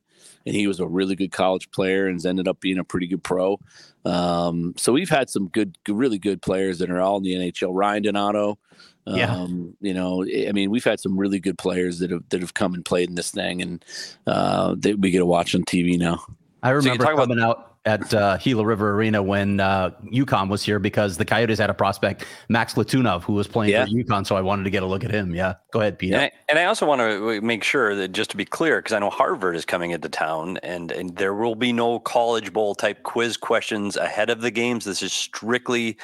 and 0.46 0.54
he 0.54 0.66
was 0.66 0.80
a 0.80 0.86
really 0.86 1.16
good 1.16 1.32
college 1.32 1.70
player 1.70 2.06
and 2.06 2.16
has 2.16 2.26
ended 2.26 2.48
up 2.48 2.60
being 2.60 2.78
a 2.78 2.84
pretty 2.84 3.06
good 3.06 3.22
pro. 3.22 3.58
Um, 4.04 4.74
so 4.76 4.92
we've 4.92 5.08
had 5.08 5.30
some 5.30 5.48
good, 5.48 5.76
really 5.88 6.18
good 6.18 6.42
players 6.42 6.78
that 6.78 6.90
are 6.90 7.00
all 7.00 7.18
in 7.18 7.22
the 7.22 7.34
NHL. 7.34 7.70
Ryan 7.72 8.02
Donato, 8.02 8.58
yeah. 9.06 9.34
Um, 9.34 9.76
you 9.80 9.94
know, 9.94 10.24
I 10.24 10.52
mean, 10.52 10.70
we've 10.70 10.84
had 10.84 11.00
some 11.00 11.16
really 11.16 11.40
good 11.40 11.58
players 11.58 11.98
that 11.98 12.10
have 12.10 12.28
that 12.28 12.40
have 12.40 12.54
come 12.54 12.74
and 12.74 12.84
played 12.84 13.08
in 13.08 13.14
this 13.14 13.30
thing, 13.30 13.62
and 13.62 13.84
uh, 14.26 14.74
that 14.78 14.98
we 14.98 15.10
get 15.10 15.18
to 15.18 15.26
watch 15.26 15.54
on 15.54 15.64
TV 15.64 15.98
now. 15.98 16.24
I 16.62 16.70
remember 16.70 17.04
so 17.04 17.16
coming 17.16 17.38
about- 17.38 17.58
out 17.58 17.68
at 17.84 18.14
uh, 18.14 18.36
Gila 18.36 18.64
River 18.64 18.94
Arena 18.94 19.22
when 19.22 19.58
uh, 19.58 19.90
UConn 20.04 20.48
was 20.48 20.62
here 20.62 20.78
because 20.78 21.16
the 21.16 21.24
Coyotes 21.24 21.58
had 21.58 21.68
a 21.68 21.74
prospect, 21.74 22.24
Max 22.48 22.74
Letunov, 22.74 23.22
who 23.22 23.32
was 23.32 23.48
playing 23.48 23.72
yeah. 23.72 23.84
for 23.84 23.90
UConn. 23.90 24.26
So 24.26 24.36
I 24.36 24.40
wanted 24.40 24.64
to 24.64 24.70
get 24.70 24.82
a 24.82 24.86
look 24.86 25.04
at 25.04 25.10
him. 25.10 25.34
Yeah, 25.34 25.54
go 25.72 25.80
ahead, 25.80 25.98
Pete. 25.98 26.12
And 26.12 26.30
and 26.48 26.58
I 26.58 26.66
also 26.66 26.86
want 26.86 27.00
to 27.00 27.40
make 27.40 27.64
sure 27.64 27.94
that 27.96 28.12
just 28.12 28.30
to 28.30 28.36
be 28.36 28.44
clear, 28.44 28.78
because 28.78 28.92
I 28.92 28.98
know 29.00 29.10
Harvard 29.10 29.56
is 29.56 29.64
coming 29.64 29.90
into 29.90 30.08
town, 30.08 30.58
and 30.58 30.92
and 30.92 31.16
there 31.16 31.34
will 31.34 31.56
be 31.56 31.72
no 31.72 31.98
College 31.98 32.52
Bowl 32.52 32.74
type 32.74 33.02
quiz 33.02 33.36
questions 33.36 33.96
ahead 33.96 34.30
of 34.30 34.42
the 34.42 34.50
games. 34.50 34.84
This 34.84 35.02
is 35.02 35.12
strictly 35.12 35.98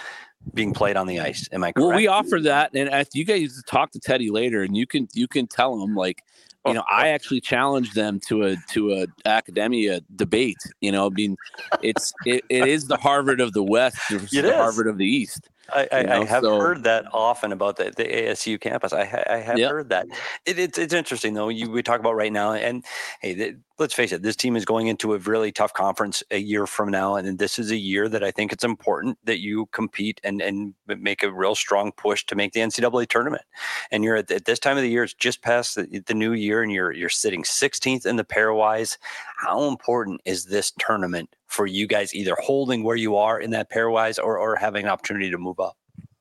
being 0.55 0.73
played 0.73 0.97
on 0.97 1.07
the 1.07 1.21
ice. 1.21 1.49
Am 1.53 1.63
I 1.63 1.73
correct? 1.73 1.87
Well, 1.87 1.97
we 1.97 2.07
offer 2.07 2.41
that, 2.41 2.75
and 2.75 2.89
if 2.93 3.09
you 3.15 3.25
guys 3.25 3.63
talk 3.67 3.93
to 3.93 4.01
Teddy 4.01 4.31
later, 4.31 4.63
and 4.63 4.77
you 4.77 4.87
can 4.87 5.09
you 5.13 5.29
can 5.29 5.47
tell 5.47 5.83
him 5.83 5.95
like 5.95 6.23
you 6.67 6.73
oh. 6.73 6.75
know, 6.75 6.85
I 6.91 7.09
actually 7.09 7.41
challenged 7.41 7.95
them 7.95 8.21
to 8.29 8.45
a 8.45 8.57
to 8.71 8.93
a 8.95 9.07
academia 9.27 10.01
debate. 10.17 10.59
You 10.81 10.93
know, 10.93 11.07
I 11.07 11.11
mean, 11.11 11.37
it's 11.83 12.13
it, 12.27 12.45
it 12.49 12.67
is 12.67 12.87
the 12.87 12.97
Harvard 12.97 13.41
of 13.41 13.53
the 13.53 13.63
West 13.63 13.99
versus 14.11 14.31
the 14.31 14.55
Harvard 14.55 14.87
of 14.87 14.99
the 14.99 15.07
East. 15.07 15.49
I, 15.71 15.89
I, 15.93 16.03
know, 16.03 16.23
I 16.23 16.25
have 16.25 16.43
so, 16.43 16.59
heard 16.59 16.85
that 16.85 17.07
often 17.13 17.53
about 17.53 17.77
the, 17.77 17.93
the 17.97 18.05
ASU 18.05 18.61
campus. 18.61 18.93
I, 18.93 19.05
ha, 19.05 19.23
I 19.29 19.37
have 19.37 19.59
yep. 19.59 19.71
heard 19.71 19.89
that. 19.91 20.07
It, 20.47 20.59
it's 20.59 20.79
it's 20.79 20.95
interesting 20.95 21.35
though. 21.35 21.49
You 21.51 21.71
we 21.71 21.83
talk 21.83 22.01
about 22.01 22.17
right 22.17 22.33
now, 22.33 22.53
and 22.53 22.85
hey, 23.21 23.35
the, 23.35 23.57
let's 23.79 23.95
face 23.95 24.13
it, 24.13 24.23
this 24.23 24.37
team 24.37 24.57
is 24.57 24.65
going 24.65 24.87
into 24.87 25.15
a 25.15 25.19
really 25.19 25.53
tough 25.53 25.75
conference 25.75 26.23
a 26.31 26.39
year 26.39 26.67
from 26.67 26.91
now, 26.91 27.17
and 27.17 27.39
this 27.39 27.59
is 27.59 27.71
a 27.71 27.77
year 27.77 28.09
that 28.09 28.25
I 28.25 28.31
think 28.31 28.53
it's 28.53 28.65
important 28.65 29.19
that 29.25 29.41
you 29.41 29.67
compete 29.67 30.21
and 30.25 30.41
and 30.41 30.75
make 30.87 31.23
a 31.23 31.33
real 31.33 31.55
strong 31.55 31.93
push 31.93 32.25
to 32.27 32.35
make 32.35 32.53
the 32.53 32.61
NCAA 32.61 33.09
tournament. 33.09 33.43
And 33.91 34.03
you're 34.05 34.17
at, 34.17 34.31
at 34.31 34.47
this 34.47 34.59
time 34.59 34.77
of 34.79 34.83
the 34.83 34.91
year; 34.91 35.05
it's 35.05 35.15
just 35.15 35.43
past 35.43 35.75
the, 35.75 36.03
the 36.07 36.15
new 36.15 36.33
year, 36.33 36.63
and 36.63 36.73
you're 36.73 36.93
you're 36.93 37.09
sitting 37.09 37.43
16th 37.43 38.07
in 38.07 38.17
the 38.17 38.25
pairwise. 38.25 38.97
How 39.37 39.69
important 39.69 40.23
is 40.25 40.47
this 40.47 40.73
tournament 40.79 41.29
for 41.49 41.67
you 41.67 41.87
guys 41.87 42.15
either 42.15 42.37
holding 42.41 42.85
where 42.85 42.97
you 42.97 43.17
are 43.17 43.41
in 43.41 43.51
that 43.51 43.71
pairwise 43.71 44.23
or, 44.23 44.39
or 44.39 44.55
having 44.55 44.85
an 44.85 44.91
opportunity 44.91 45.31
to 45.31 45.39
move 45.39 45.59
up? 45.59 45.77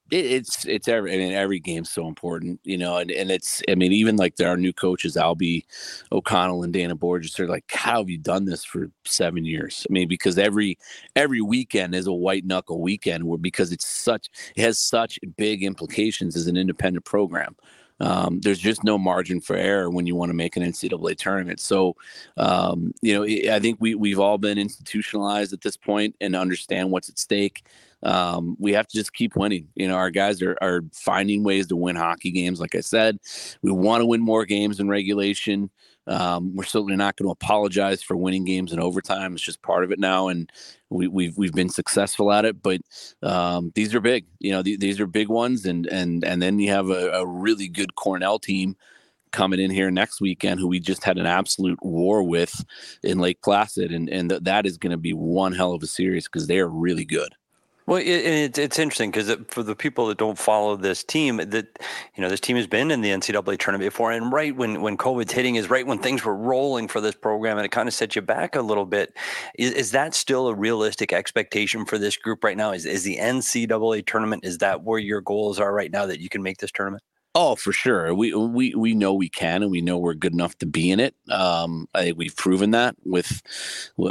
It, 0.10 0.26
it's 0.26 0.66
it's 0.66 0.88
every 0.88 1.14
I 1.14 1.18
mean 1.18 1.34
every 1.34 1.60
game's 1.60 1.90
so 1.90 2.08
important, 2.08 2.62
you 2.64 2.78
know, 2.78 2.96
and, 2.98 3.12
and 3.12 3.30
it's 3.30 3.62
I 3.70 3.76
mean 3.76 3.92
even 3.92 4.16
like 4.16 4.38
there 4.38 4.48
are 4.48 4.56
new 4.56 4.72
coaches 4.72 5.18
Albie 5.18 5.66
O'Connell 6.14 6.64
and 6.64 6.72
Dana 6.72 6.96
Borges 6.96 7.34
they're 7.34 7.48
like 7.48 7.66
how 7.70 8.00
have 8.00 8.10
you 8.10 8.18
done 8.18 8.46
this 8.46 8.64
for 8.64 8.90
seven 9.04 9.44
years? 9.44 9.86
I 9.90 9.92
mean 9.92 10.08
because 10.08 10.38
every 10.38 10.78
every 11.18 11.42
weekend 11.42 11.94
is 11.94 12.08
a 12.08 12.14
white 12.14 12.46
knuckle 12.46 12.80
weekend 12.80 13.26
where 13.26 13.38
because 13.38 13.74
it's 13.74 13.86
such 13.86 14.30
it 14.56 14.62
has 14.62 14.80
such 14.80 15.20
big 15.36 15.64
implications 15.64 16.38
as 16.38 16.48
an 16.48 16.56
independent 16.56 17.04
program 17.04 17.58
um, 18.00 18.40
there's 18.42 18.60
just 18.60 18.84
no 18.84 18.98
margin 18.98 19.42
for 19.42 19.56
error 19.56 19.90
when 19.90 20.06
you 20.06 20.16
want 20.16 20.30
to 20.30 20.36
make 20.36 20.56
an 20.56 20.64
NCAA 20.64 21.18
tournament. 21.18 21.60
So, 21.60 21.96
um, 22.38 22.94
you 23.02 23.14
know, 23.14 23.24
I 23.54 23.60
think 23.60 23.78
we 23.80 23.96
we've 23.96 24.20
all 24.20 24.38
been 24.38 24.58
institutionalized 24.58 25.54
at 25.54 25.62
this 25.62 25.78
point 25.78 26.16
and 26.22 26.36
understand 26.36 26.92
what's 26.92 27.10
at 27.10 27.20
stake. 27.20 27.66
Um, 28.04 28.56
we 28.60 28.74
have 28.74 28.88
to 28.88 28.96
just 28.96 29.14
keep 29.14 29.36
winning. 29.36 29.68
You 29.76 29.88
know, 29.88 29.96
our 29.96 30.12
guys 30.12 30.42
are 30.42 30.58
are 30.62 30.82
finding 30.94 31.44
ways 31.44 31.68
to 31.68 31.76
win 31.76 31.96
hockey 31.96 32.32
games. 32.32 32.60
Like 32.60 32.76
I 32.76 32.82
said, 32.82 33.18
we 33.62 33.72
want 33.72 34.02
to 34.02 34.06
win 34.06 34.22
more 34.22 34.46
games 34.46 34.80
in 34.80 34.88
regulation. 34.88 35.70
Um, 36.08 36.56
we're 36.56 36.64
certainly 36.64 36.96
not 36.96 37.18
going 37.18 37.28
to 37.28 37.32
apologize 37.32 38.02
for 38.02 38.16
winning 38.16 38.46
games 38.46 38.72
in 38.72 38.80
overtime. 38.80 39.34
It's 39.34 39.44
just 39.44 39.62
part 39.62 39.84
of 39.84 39.92
it 39.92 40.00
now, 40.00 40.30
and 40.30 40.52
we, 40.90 41.06
have 41.06 41.14
we've, 41.14 41.38
we've 41.38 41.54
been 41.54 41.70
successful 41.70 42.32
at 42.32 42.46
it. 42.46 42.62
But 42.62 42.82
um, 43.22 43.72
these 43.76 43.94
are 43.94 44.00
big. 44.00 44.26
You 44.40 44.52
know, 44.52 44.64
th- 44.64 44.80
these 44.80 45.00
are 45.00 45.08
big 45.08 45.28
ones, 45.28 45.66
and 45.66 45.86
and 45.88 46.24
and 46.24 46.42
then 46.42 46.60
you 46.60 46.70
have 46.72 46.90
a, 46.90 47.10
a, 47.12 47.26
really 47.26 47.68
good 47.68 47.96
Cornell 47.96 48.40
team 48.40 48.76
coming 49.32 49.60
in 49.60 49.70
here 49.70 49.92
next 49.92 50.22
weekend, 50.22 50.60
who 50.60 50.68
we 50.68 50.80
just 50.80 51.04
had 51.04 51.18
an 51.18 51.26
absolute 51.26 51.84
war 51.84 52.24
with 52.24 52.64
in 53.04 53.20
Lake 53.20 53.42
Placid, 53.42 53.92
and 53.92 54.10
and 54.10 54.30
th- 54.30 54.44
that 54.44 54.66
is 54.66 54.78
going 54.78 54.92
to 54.92 54.98
be 54.98 55.14
one 55.14 55.54
hell 55.54 55.74
of 55.74 55.84
a 55.84 55.88
series 55.88 56.26
because 56.26 56.48
they 56.48 56.60
are 56.60 56.70
really 56.70 57.06
good. 57.06 57.36
Well, 57.88 58.00
it, 58.00 58.06
it, 58.06 58.58
it's 58.58 58.80
interesting 58.80 59.12
because 59.12 59.34
for 59.48 59.64
the 59.64 59.74
people 59.74 60.08
that 60.08 60.18
don't 60.18 60.38
follow 60.38 60.76
this 60.76 61.06
team, 61.06 61.38
that 61.38 61.80
you 62.16 62.22
know 62.22 62.28
this 62.28 62.42
team 62.42 62.58
has 62.58 62.68
been 62.68 62.92
in 62.92 63.00
the 63.00 63.12
NCAA 63.12 63.58
tournament 63.58 63.90
before, 63.90 64.12
and 64.12 64.30
right 64.30 64.54
when 64.54 64.82
when 64.82 64.98
COVID's 64.98 65.32
hitting 65.32 65.56
is 65.56 65.70
right 65.70 65.88
when 65.88 65.98
things 65.98 66.26
were 66.26 66.36
rolling 66.36 66.90
for 66.90 67.00
this 67.00 67.16
program, 67.16 67.58
and 67.58 67.66
it 67.66 67.70
kind 67.70 67.88
of 67.88 67.94
set 67.94 68.14
you 68.14 68.22
back 68.22 68.58
a 68.58 68.62
little 68.62 68.86
bit. 68.86 69.16
Is, 69.58 69.72
is 69.72 69.92
that 69.92 70.14
still 70.14 70.50
a 70.50 70.54
realistic 70.54 71.14
expectation 71.14 71.86
for 71.86 71.98
this 71.98 72.18
group 72.18 72.44
right 72.44 72.58
now? 72.58 72.74
Is 72.74 72.86
is 72.86 73.04
the 73.04 73.16
NCAA 73.16 74.06
tournament 74.06 74.44
is 74.44 74.58
that 74.58 74.84
where 74.84 75.00
your 75.00 75.22
goals 75.22 75.58
are 75.58 75.74
right 75.74 75.92
now 75.92 76.06
that 76.08 76.20
you 76.20 76.28
can 76.28 76.44
make 76.44 76.58
this 76.58 76.74
tournament? 76.74 77.04
Oh, 77.36 77.56
for 77.56 77.72
sure. 77.72 78.14
We 78.14 78.34
we 78.34 78.76
we 78.76 78.96
know 78.96 79.14
we 79.14 79.30
can, 79.30 79.64
and 79.64 79.72
we 79.72 79.80
know 79.80 79.98
we're 79.98 80.14
good 80.14 80.34
enough 80.34 80.58
to 80.58 80.66
be 80.66 80.92
in 80.92 81.00
it. 81.00 81.16
Um, 81.30 81.88
I 81.94 82.04
think 82.04 82.18
we've 82.18 82.36
proven 82.36 82.72
that. 82.72 82.96
With, 83.06 83.42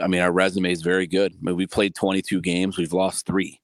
I 0.01 0.07
mean, 0.07 0.23
our 0.23 0.33
resume 0.33 0.73
is 0.73 0.81
very 0.81 1.07
good. 1.07 1.35
I 1.35 1.39
mean, 1.43 1.57
we 1.57 1.67
played 1.67 1.95
22 1.95 2.41
games. 2.41 2.79
We've 2.79 2.95
lost 2.95 3.27
three. 3.27 3.61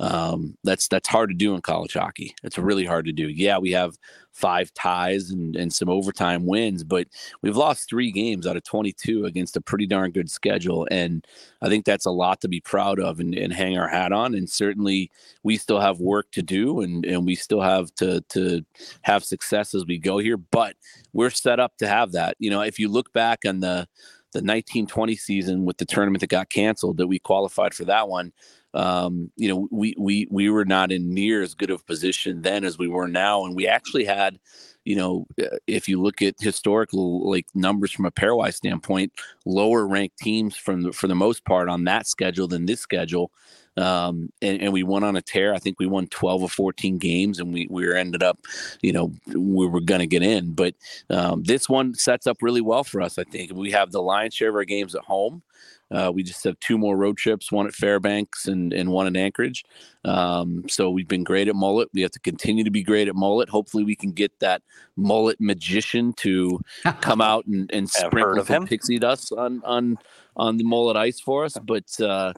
Um, 0.00 0.56
that's 0.64 0.88
that's 0.88 1.08
hard 1.08 1.30
to 1.30 1.34
do 1.34 1.54
in 1.54 1.60
college 1.60 1.94
hockey. 1.94 2.34
It's 2.42 2.58
really 2.58 2.84
hard 2.84 3.06
to 3.06 3.12
do. 3.12 3.28
Yeah, 3.28 3.58
we 3.58 3.70
have 3.72 3.96
five 4.34 4.74
ties 4.74 5.30
and, 5.30 5.54
and 5.54 5.72
some 5.72 5.88
overtime 5.88 6.44
wins, 6.44 6.82
but 6.82 7.06
we've 7.40 7.56
lost 7.56 7.88
three 7.88 8.10
games 8.10 8.46
out 8.46 8.56
of 8.56 8.64
22 8.64 9.24
against 9.24 9.56
a 9.56 9.60
pretty 9.60 9.86
darn 9.86 10.10
good 10.10 10.28
schedule. 10.28 10.88
And 10.90 11.24
I 11.62 11.68
think 11.68 11.84
that's 11.84 12.04
a 12.04 12.10
lot 12.10 12.40
to 12.40 12.48
be 12.48 12.60
proud 12.60 12.98
of 12.98 13.20
and, 13.20 13.32
and 13.34 13.52
hang 13.52 13.78
our 13.78 13.86
hat 13.86 14.12
on. 14.12 14.34
And 14.34 14.50
certainly 14.50 15.10
we 15.44 15.56
still 15.56 15.78
have 15.78 16.00
work 16.00 16.32
to 16.32 16.42
do 16.42 16.80
and, 16.80 17.06
and 17.06 17.24
we 17.24 17.36
still 17.36 17.60
have 17.60 17.94
to, 17.96 18.22
to 18.30 18.64
have 19.02 19.22
success 19.22 19.72
as 19.72 19.86
we 19.86 19.98
go 19.98 20.18
here, 20.18 20.36
but 20.36 20.74
we're 21.12 21.30
set 21.30 21.60
up 21.60 21.76
to 21.78 21.86
have 21.86 22.10
that. 22.12 22.34
You 22.40 22.50
know, 22.50 22.62
if 22.62 22.80
you 22.80 22.88
look 22.88 23.12
back 23.12 23.40
on 23.46 23.60
the, 23.60 23.86
the 24.34 24.40
1920 24.40 25.16
season 25.16 25.64
with 25.64 25.78
the 25.78 25.86
tournament 25.86 26.20
that 26.20 26.26
got 26.28 26.50
canceled, 26.50 26.98
that 26.98 27.06
we 27.06 27.18
qualified 27.18 27.72
for 27.72 27.86
that 27.86 28.08
one 28.08 28.32
um, 28.74 29.30
you 29.36 29.48
know, 29.48 29.68
we 29.70 29.94
we 29.96 30.26
we 30.30 30.50
were 30.50 30.64
not 30.64 30.90
in 30.90 31.14
near 31.14 31.42
as 31.42 31.54
good 31.54 31.70
of 31.70 31.86
position 31.86 32.42
then 32.42 32.64
as 32.64 32.76
we 32.76 32.88
were 32.88 33.06
now, 33.06 33.44
and 33.44 33.54
we 33.54 33.68
actually 33.68 34.04
had, 34.04 34.40
you 34.84 34.96
know, 34.96 35.26
uh, 35.40 35.56
if 35.68 35.88
you 35.88 36.02
look 36.02 36.20
at 36.20 36.34
historical 36.40 37.30
like 37.30 37.46
numbers 37.54 37.92
from 37.92 38.04
a 38.04 38.10
pairwise 38.10 38.54
standpoint, 38.54 39.12
lower 39.46 39.86
ranked 39.86 40.18
teams 40.18 40.56
from 40.56 40.82
the, 40.82 40.92
for 40.92 41.06
the 41.06 41.14
most 41.14 41.44
part 41.44 41.68
on 41.68 41.84
that 41.84 42.08
schedule 42.08 42.48
than 42.48 42.66
this 42.66 42.80
schedule. 42.80 43.30
Um, 43.76 44.30
and, 44.40 44.62
and, 44.62 44.72
we 44.72 44.84
went 44.84 45.04
on 45.04 45.16
a 45.16 45.22
tear. 45.22 45.52
I 45.52 45.58
think 45.58 45.80
we 45.80 45.86
won 45.86 46.06
12 46.06 46.42
or 46.42 46.48
14 46.48 46.98
games, 46.98 47.40
and 47.40 47.52
we 47.52 47.66
we 47.68 47.92
ended 47.92 48.22
up, 48.22 48.38
you 48.82 48.92
know, 48.92 49.12
we 49.26 49.66
were 49.66 49.80
going 49.80 49.98
to 49.98 50.06
get 50.06 50.22
in. 50.22 50.52
But 50.52 50.74
um, 51.10 51.42
this 51.42 51.68
one 51.68 51.94
sets 51.94 52.26
up 52.26 52.36
really 52.40 52.60
well 52.60 52.84
for 52.84 53.00
us. 53.00 53.18
I 53.18 53.24
think 53.24 53.52
we 53.52 53.72
have 53.72 53.90
the 53.90 54.02
lion's 54.02 54.34
share 54.34 54.50
of 54.50 54.54
our 54.54 54.64
games 54.64 54.94
at 54.94 55.02
home. 55.02 55.42
Uh, 55.90 56.10
we 56.12 56.22
just 56.22 56.42
have 56.44 56.58
two 56.60 56.78
more 56.78 56.96
road 56.96 57.16
trips, 57.16 57.52
one 57.52 57.66
at 57.66 57.74
Fairbanks 57.74 58.48
and, 58.48 58.72
and 58.72 58.90
one 58.90 59.06
in 59.06 59.16
Anchorage. 59.16 59.64
Um, 60.04 60.64
so 60.68 60.90
we've 60.90 61.08
been 61.08 61.24
great 61.24 61.46
at 61.46 61.54
mullet. 61.54 61.88
We 61.92 62.02
have 62.02 62.10
to 62.12 62.20
continue 62.20 62.64
to 62.64 62.70
be 62.70 62.82
great 62.82 63.06
at 63.06 63.14
mullet. 63.14 63.48
Hopefully, 63.48 63.84
we 63.84 63.94
can 63.94 64.12
get 64.12 64.40
that 64.40 64.62
mullet 64.96 65.40
magician 65.40 66.12
to 66.14 66.60
come 67.00 67.20
out 67.20 67.46
and, 67.46 67.70
and 67.72 67.88
sprinkle 67.88 68.44
some 68.44 68.66
pixie 68.66 68.98
dust 68.98 69.32
on 69.32 69.62
on 69.64 69.98
on 70.36 70.56
the 70.56 70.64
mullet 70.64 70.96
ice 70.96 71.20
for 71.20 71.44
us. 71.44 71.56
But 71.62 72.00
uh, 72.00 72.32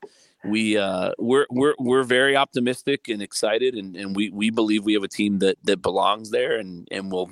we 0.49 0.77
uh, 0.77 1.13
we're 1.19 1.47
we're 1.51 1.75
we're 1.79 2.05
very 2.05 2.37
optimistic 2.37 3.09
and 3.09 3.23
excited, 3.23 3.75
and, 3.75 3.97
and 3.97 4.17
we 4.17 4.31
we 4.31 4.51
believe 4.51 4.85
we 4.85 4.95
have 4.95 5.03
a 5.03 5.09
team 5.09 5.39
that 5.41 5.57
that 5.65 5.83
belongs 5.83 6.31
there, 6.31 6.59
and 6.59 6.87
and 6.91 7.11
we'll 7.13 7.31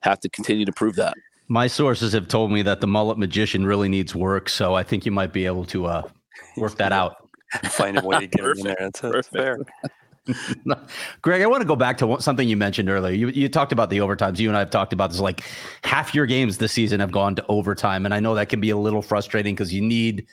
have 0.00 0.20
to 0.20 0.28
continue 0.28 0.64
to 0.64 0.72
prove 0.72 0.96
that. 0.96 1.14
My 1.48 1.66
sources 1.68 2.12
have 2.12 2.28
told 2.28 2.50
me 2.50 2.62
that 2.62 2.80
the 2.80 2.88
mullet 2.88 3.18
magician 3.18 3.66
really 3.66 3.88
needs 3.88 4.14
work, 4.14 4.48
so 4.48 4.74
I 4.74 4.82
think 4.82 5.06
you 5.06 5.12
might 5.12 5.32
be 5.32 5.46
able 5.46 5.64
to 5.66 5.86
uh, 5.86 6.02
work 6.56 6.76
that 6.76 6.92
out. 6.92 7.28
Find 7.70 7.98
a 7.98 8.04
way 8.04 8.20
to 8.20 8.26
get 8.26 8.44
in 8.44 8.64
there. 8.64 8.76
That's, 8.78 9.00
that's 9.00 9.28
fair. 9.28 9.58
Greg, 11.22 11.42
I 11.42 11.46
want 11.46 11.60
to 11.60 11.66
go 11.66 11.76
back 11.76 11.98
to 11.98 12.16
something 12.20 12.48
you 12.48 12.56
mentioned 12.56 12.90
earlier. 12.90 13.14
You, 13.14 13.28
you 13.28 13.48
talked 13.48 13.72
about 13.72 13.90
the 13.90 13.98
overtimes. 13.98 14.38
You 14.38 14.48
and 14.48 14.56
I 14.56 14.60
have 14.60 14.70
talked 14.70 14.92
about 14.92 15.10
this. 15.10 15.20
Like 15.20 15.42
half 15.84 16.14
your 16.14 16.26
games 16.26 16.58
this 16.58 16.72
season 16.72 17.00
have 17.00 17.12
gone 17.12 17.36
to 17.36 17.46
overtime, 17.48 18.04
and 18.04 18.12
I 18.12 18.20
know 18.20 18.34
that 18.34 18.48
can 18.48 18.60
be 18.60 18.70
a 18.70 18.76
little 18.76 19.02
frustrating 19.02 19.54
because 19.54 19.72
you 19.72 19.82
need, 19.82 20.26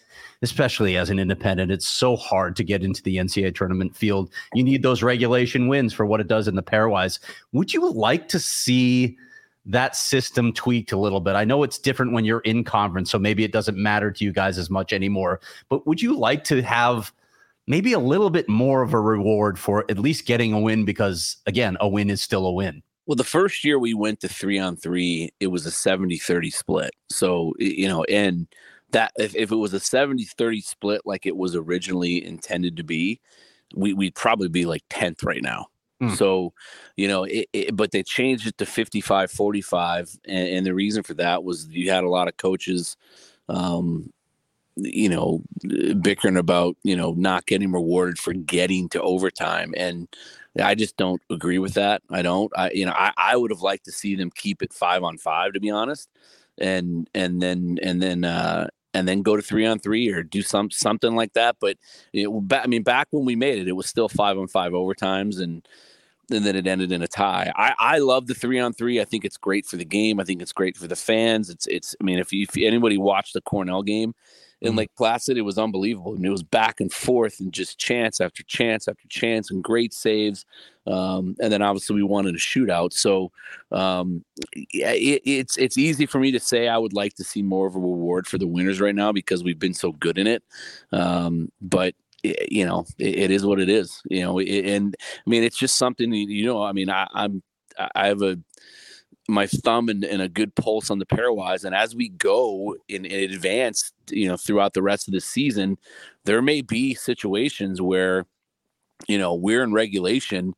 especially 0.44 0.98
as 0.98 1.10
an 1.10 1.18
independent, 1.18 1.72
it's 1.72 1.88
so 1.88 2.16
hard 2.16 2.56
to 2.58 2.64
get 2.64 2.84
into 2.84 3.02
the 3.02 3.16
NCAA 3.16 3.56
tournament 3.56 3.96
field. 3.96 4.30
You 4.54 4.64
need 4.64 4.84
those 4.84 5.02
regulation 5.02 5.68
wins 5.68 5.94
for 5.94 6.06
what 6.06 6.20
it 6.20 6.28
does 6.28 6.48
in 6.48 6.56
the 6.56 6.62
pairwise. 6.62 7.20
Would 7.54 7.74
you 7.74 7.90
like 7.92 8.28
to 8.30 8.40
see? 8.40 9.18
that 9.66 9.96
system 9.96 10.52
tweaked 10.52 10.92
a 10.92 10.98
little 10.98 11.22
bit. 11.22 11.38
I 11.38 11.46
know 11.46 11.64
it's 11.64 11.80
different 11.80 12.12
when 12.12 12.26
you're 12.26 12.42
in 12.42 12.66
conference, 12.66 13.10
so 13.10 13.18
maybe 13.18 13.46
it 13.46 13.54
doesn't 13.54 13.78
matter 13.78 14.12
to 14.12 14.26
you 14.26 14.34
guys 14.34 14.58
as 14.58 14.70
much 14.70 14.92
anymore. 14.92 15.40
But 15.70 15.88
would 15.88 16.02
you 16.02 16.18
like 16.18 16.44
to 16.46 16.62
have 16.64 17.14
maybe 17.66 17.94
a 17.94 18.00
little 18.00 18.30
bit 18.30 18.50
more 18.50 18.82
of 18.82 18.94
a 18.94 19.00
reward 19.00 19.58
for 19.58 19.86
at 19.90 19.98
least 19.98 20.26
getting 20.26 20.52
a 20.52 20.60
win? 20.60 20.84
Because 20.84 21.38
again, 21.46 21.78
a 21.80 21.88
win 21.88 22.10
is 22.10 22.22
still 22.22 22.46
a 22.46 22.52
win. 22.52 22.84
Well, 23.06 23.16
the 23.16 23.24
first 23.24 23.64
year 23.64 23.80
we 23.80 23.94
went 23.94 24.20
to 24.22 24.28
three 24.28 24.60
on 24.60 24.76
three, 24.76 25.30
it 25.40 25.48
was 25.48 25.66
a 25.66 25.72
70 25.72 26.18
30 26.18 26.50
split. 26.50 26.92
So, 27.10 27.54
you 27.58 27.88
know, 27.88 28.04
and 28.06 28.48
that 28.94 29.12
if, 29.18 29.36
if 29.36 29.52
it 29.52 29.56
was 29.56 29.74
a 29.74 29.80
70 29.80 30.24
30 30.24 30.62
split 30.62 31.02
like 31.06 31.26
it 31.26 31.36
was 31.36 31.56
originally 31.56 32.26
intended 32.26 32.78
to 32.78 32.84
be, 32.84 33.20
we, 33.76 33.94
we'd 33.94 34.16
probably 34.16 34.50
be 34.50 34.66
like 34.66 34.84
10th 34.90 35.24
right 35.24 35.42
now. 35.42 35.68
Mm. 36.02 36.18
So, 36.18 36.54
you 36.98 37.08
know, 37.08 37.24
it, 37.24 37.48
it, 37.54 37.76
but 37.76 37.92
they 37.92 38.04
changed 38.04 38.48
it 38.48 38.58
to 38.58 38.66
55 38.66 39.32
45. 39.32 40.18
And, 40.26 40.48
and, 40.48 40.66
the 40.66 40.74
reason 40.74 41.04
for 41.04 41.14
that 41.16 41.44
was 41.44 41.68
you 41.70 41.92
had 41.92 42.04
a 42.04 42.10
lot 42.10 42.28
of 42.28 42.38
coaches, 42.38 42.98
um, 43.48 44.12
you 44.76 45.08
know, 45.08 45.42
bickering 46.02 46.38
about, 46.38 46.76
you 46.84 46.96
know, 46.96 47.14
not 47.14 47.46
getting 47.46 47.72
rewarded 47.72 48.18
for 48.18 48.34
getting 48.34 48.90
to 48.90 49.02
overtime. 49.02 49.74
And 49.78 50.08
I 50.62 50.76
just 50.76 50.98
don't 50.98 51.22
agree 51.30 51.60
with 51.60 51.76
that. 51.76 52.02
I 52.10 52.22
don't. 52.22 52.52
I, 52.56 52.72
you 52.72 52.86
know, 52.86 52.94
I, 52.94 53.14
I 53.18 53.38
would 53.38 53.52
have 53.52 53.62
liked 53.62 53.86
to 53.86 53.92
see 53.92 54.16
them 54.16 54.32
keep 54.34 54.62
it 54.62 54.74
five 54.74 55.04
on 55.04 55.18
five, 55.18 55.54
to 55.54 55.60
be 55.60 55.70
honest. 55.70 56.10
And, 56.58 57.10
and 57.14 57.42
then, 57.42 57.80
and 57.82 58.02
then, 58.02 58.24
uh, 58.24 58.68
and 58.94 59.08
then 59.08 59.22
go 59.22 59.36
to 59.36 59.42
three 59.42 59.66
on 59.66 59.80
three 59.80 60.10
or 60.10 60.24
do 60.24 60.42
some 60.42 60.70
something 60.70 61.16
like 61.16 61.34
that. 61.34 61.58
But 61.60 61.78
it, 62.14 62.28
I 62.52 62.68
mean, 62.68 62.84
back 62.84 63.08
when 63.12 63.26
we 63.26 63.36
made 63.36 63.60
it, 63.60 63.68
it 63.68 63.74
was 63.74 63.88
still 63.88 64.10
five 64.10 64.38
on 64.38 64.48
five 64.48 64.72
overtimes, 64.72 65.42
and 65.42 65.68
and 66.32 66.46
then 66.46 66.56
it 66.56 66.68
ended 66.68 66.92
in 66.92 67.02
a 67.02 67.08
tie. 67.08 67.52
I, 67.56 67.74
I 67.78 67.98
love 68.00 68.28
the 68.28 68.34
three 68.34 68.60
on 68.60 68.74
three. 68.74 69.02
I 69.02 69.06
think 69.06 69.26
it's 69.26 69.38
great 69.38 69.66
for 69.66 69.78
the 69.78 69.86
game. 69.86 70.20
I 70.20 70.24
think 70.24 70.42
it's 70.42 70.54
great 70.54 70.78
for 70.78 70.88
the 70.88 70.96
fans. 70.96 71.50
It's 71.50 71.68
it's. 71.68 71.96
I 72.00 72.04
mean, 72.04 72.20
if, 72.20 72.32
you, 72.32 72.44
if 72.44 72.56
anybody 72.58 72.98
watched 72.98 73.34
the 73.34 73.42
Cornell 73.42 73.84
game 73.84 74.14
in. 74.70 74.76
Lake 74.76 74.92
Placid, 74.98 75.38
it 75.38 75.42
was 75.42 75.58
unbelievable. 75.58 76.14
I 76.14 76.16
mean, 76.16 76.26
it 76.26 76.30
was 76.30 76.44
back 76.44 76.80
and 76.80 76.92
forth 76.92 77.40
and 77.40 77.54
just 77.54 77.78
chance 77.78 78.22
after 78.22 78.44
chance 78.44 78.88
after 78.88 79.08
chance 79.08 79.52
and 79.52 79.64
great 79.64 79.94
saves. 79.94 80.46
Um, 80.86 81.36
and 81.40 81.52
then 81.52 81.62
obviously 81.62 81.96
we 81.96 82.04
wanted 82.04 82.36
a 82.36 82.40
shootout. 82.40 82.94
So 82.94 83.32
um, 83.72 84.24
yeah, 84.72 84.92
it, 84.92 85.22
it's 85.26 85.58
it's 85.58 85.78
easy 85.78 86.06
for 86.06 86.20
me 86.20 86.32
to 86.32 86.40
say 86.40 86.68
I 86.68 86.78
would 86.78 86.94
like 86.94 87.16
to 87.16 87.24
see 87.24 87.42
more 87.42 87.68
of 87.68 87.76
a 87.76 87.80
reward 87.80 88.28
for 88.28 88.38
the 88.38 88.48
winners 88.48 88.82
right 88.82 88.96
now 88.96 89.12
because 89.12 89.44
we've 89.44 89.60
been 89.60 89.74
so 89.74 89.92
good 89.94 90.18
in 90.18 90.28
it. 90.28 90.44
Um, 90.92 91.52
but 91.62 91.96
you 92.24 92.66
know, 92.66 92.86
it, 92.98 93.16
it 93.16 93.32
is 93.32 93.46
what 93.46 93.60
it 93.60 93.70
is. 93.70 94.02
You 94.10 94.22
know, 94.22 94.40
and 94.40 94.96
I 95.26 95.30
mean, 95.30 95.44
it's 95.44 95.58
just 95.58 95.78
something. 95.78 96.12
You 96.14 96.46
know, 96.46 96.64
I 96.64 96.72
mean, 96.72 96.90
I, 96.90 97.08
I'm 97.14 97.44
I 97.78 98.08
have 98.08 98.22
a 98.22 98.40
my 99.28 99.48
thumb 99.48 99.90
and, 99.90 100.04
and, 100.04 100.22
a 100.22 100.28
good 100.28 100.54
pulse 100.56 100.90
on 100.90 101.00
the 101.00 101.06
pairwise. 101.06 101.64
And 101.64 101.74
as 101.74 101.96
we 101.96 102.10
go 102.10 102.76
in, 102.90 103.06
in 103.06 103.32
advance, 103.32 103.94
you 104.10 104.28
know, 104.28 104.36
throughout 104.36 104.74
the 104.74 104.82
rest 104.82 105.08
of 105.08 105.14
the 105.14 105.22
season, 105.22 105.78
there 106.26 106.42
may 106.42 106.62
be 106.62 106.94
situations 106.94 107.82
where, 107.82 108.26
you 109.08 109.18
know, 109.18 109.34
we're 109.34 109.64
in 109.64 109.72
regulation 109.72 110.54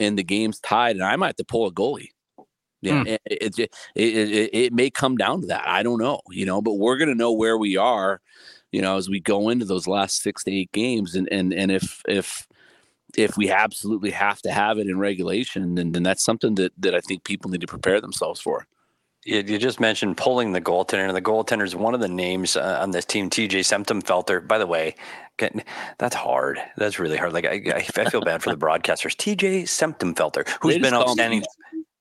and 0.00 0.18
the 0.18 0.24
game's 0.24 0.60
tied, 0.60 0.96
and 0.96 1.04
I 1.04 1.16
might 1.16 1.28
have 1.28 1.36
to 1.36 1.44
pull 1.44 1.66
a 1.66 1.72
goalie. 1.72 2.10
Yeah, 2.80 3.04
mm. 3.04 3.08
it, 3.08 3.20
it, 3.24 3.58
it, 3.58 3.70
it, 3.96 4.50
it 4.52 4.72
may 4.72 4.90
come 4.90 5.16
down 5.16 5.40
to 5.40 5.46
that. 5.48 5.66
I 5.66 5.82
don't 5.82 5.98
know, 5.98 6.20
you 6.30 6.46
know, 6.46 6.62
but 6.62 6.74
we're 6.74 6.96
gonna 6.96 7.16
know 7.16 7.32
where 7.32 7.58
we 7.58 7.76
are 7.76 8.20
you 8.72 8.82
know, 8.82 8.96
as 8.96 9.08
we 9.08 9.20
go 9.20 9.48
into 9.48 9.64
those 9.64 9.86
last 9.86 10.22
six 10.22 10.44
to 10.44 10.52
eight 10.52 10.72
games. 10.72 11.14
And 11.14 11.28
and 11.32 11.52
and 11.52 11.70
if 11.70 12.02
if 12.06 12.46
if 13.16 13.36
we 13.36 13.50
absolutely 13.50 14.10
have 14.10 14.40
to 14.42 14.50
have 14.50 14.78
it 14.78 14.86
in 14.86 14.98
regulation, 14.98 15.74
then 15.74 15.92
then 15.92 16.02
that's 16.02 16.24
something 16.24 16.54
that 16.56 16.72
that 16.78 16.94
I 16.94 17.00
think 17.00 17.24
people 17.24 17.50
need 17.50 17.60
to 17.60 17.66
prepare 17.66 18.00
themselves 18.00 18.40
for. 18.40 18.66
You, 19.24 19.42
you 19.46 19.58
just 19.58 19.80
mentioned 19.80 20.16
pulling 20.16 20.52
the 20.52 20.60
goaltender, 20.60 21.06
and 21.06 21.16
the 21.16 21.22
goaltender 21.22 21.64
is 21.64 21.74
one 21.74 21.94
of 21.94 22.00
the 22.00 22.08
names 22.08 22.56
uh, 22.56 22.78
on 22.80 22.92
this 22.92 23.04
team. 23.04 23.28
TJ 23.28 23.60
Semptimphelter. 23.60 24.46
By 24.46 24.58
the 24.58 24.66
way, 24.66 24.94
getting, 25.36 25.62
that's 25.98 26.14
hard. 26.14 26.60
That's 26.76 26.98
really 26.98 27.16
hard. 27.16 27.32
Like 27.32 27.44
I, 27.44 27.62
I 27.74 27.82
feel 27.82 28.20
bad 28.20 28.42
for 28.42 28.50
the 28.50 28.56
broadcasters. 28.66 29.16
TJ 29.16 29.64
Semptimphelter, 29.64 30.48
who's 30.60 30.78
been 30.78 30.94
outstanding. 30.94 31.44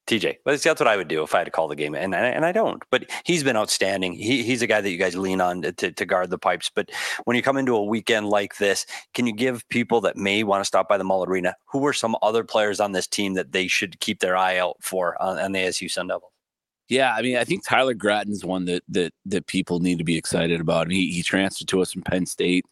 TJ. 0.07 0.37
But 0.43 0.61
that's 0.61 0.79
what 0.79 0.87
I 0.87 0.97
would 0.97 1.07
do 1.07 1.21
if 1.23 1.35
I 1.35 1.39
had 1.39 1.43
to 1.45 1.51
call 1.51 1.67
the 1.67 1.75
game, 1.75 1.93
and 1.93 2.15
and 2.15 2.45
I 2.45 2.51
don't. 2.51 2.83
But 2.89 3.09
he's 3.25 3.43
been 3.43 3.57
outstanding. 3.57 4.13
He, 4.13 4.43
he's 4.43 4.61
a 4.61 4.67
guy 4.67 4.81
that 4.81 4.89
you 4.89 4.97
guys 4.97 5.15
lean 5.15 5.41
on 5.41 5.61
to, 5.61 5.91
to 5.91 6.05
guard 6.05 6.29
the 6.29 6.37
pipes. 6.37 6.71
But 6.73 6.89
when 7.25 7.35
you 7.35 7.43
come 7.43 7.57
into 7.57 7.75
a 7.75 7.83
weekend 7.83 8.29
like 8.29 8.57
this, 8.57 8.85
can 9.13 9.27
you 9.27 9.33
give 9.33 9.67
people 9.69 10.01
that 10.01 10.15
may 10.15 10.43
want 10.43 10.61
to 10.61 10.65
stop 10.65 10.87
by 10.87 10.97
the 10.97 11.03
Mullett 11.03 11.27
Arena 11.27 11.55
who 11.65 11.85
are 11.85 11.93
some 11.93 12.15
other 12.21 12.43
players 12.43 12.79
on 12.79 12.93
this 12.93 13.07
team 13.07 13.33
that 13.33 13.51
they 13.51 13.67
should 13.67 13.99
keep 13.99 14.19
their 14.19 14.37
eye 14.37 14.57
out 14.57 14.77
for 14.81 15.21
on, 15.21 15.37
on 15.37 15.51
the 15.51 15.59
ASU 15.59 15.91
Sun 15.91 16.07
Devils? 16.07 16.31
Yeah, 16.89 17.13
I 17.13 17.21
mean, 17.21 17.35
I 17.35 17.43
think 17.43 17.65
Tyler 17.65 17.93
Gratton's 17.93 18.45
one 18.45 18.65
that 18.65 18.83
that 18.87 19.13
that 19.25 19.47
people 19.47 19.79
need 19.79 19.97
to 19.97 20.05
be 20.05 20.17
excited 20.17 20.61
about. 20.61 20.89
He 20.89 21.11
he 21.11 21.21
transferred 21.21 21.67
to 21.67 21.81
us 21.81 21.91
from 21.91 22.03
Penn 22.03 22.25
State. 22.25 22.65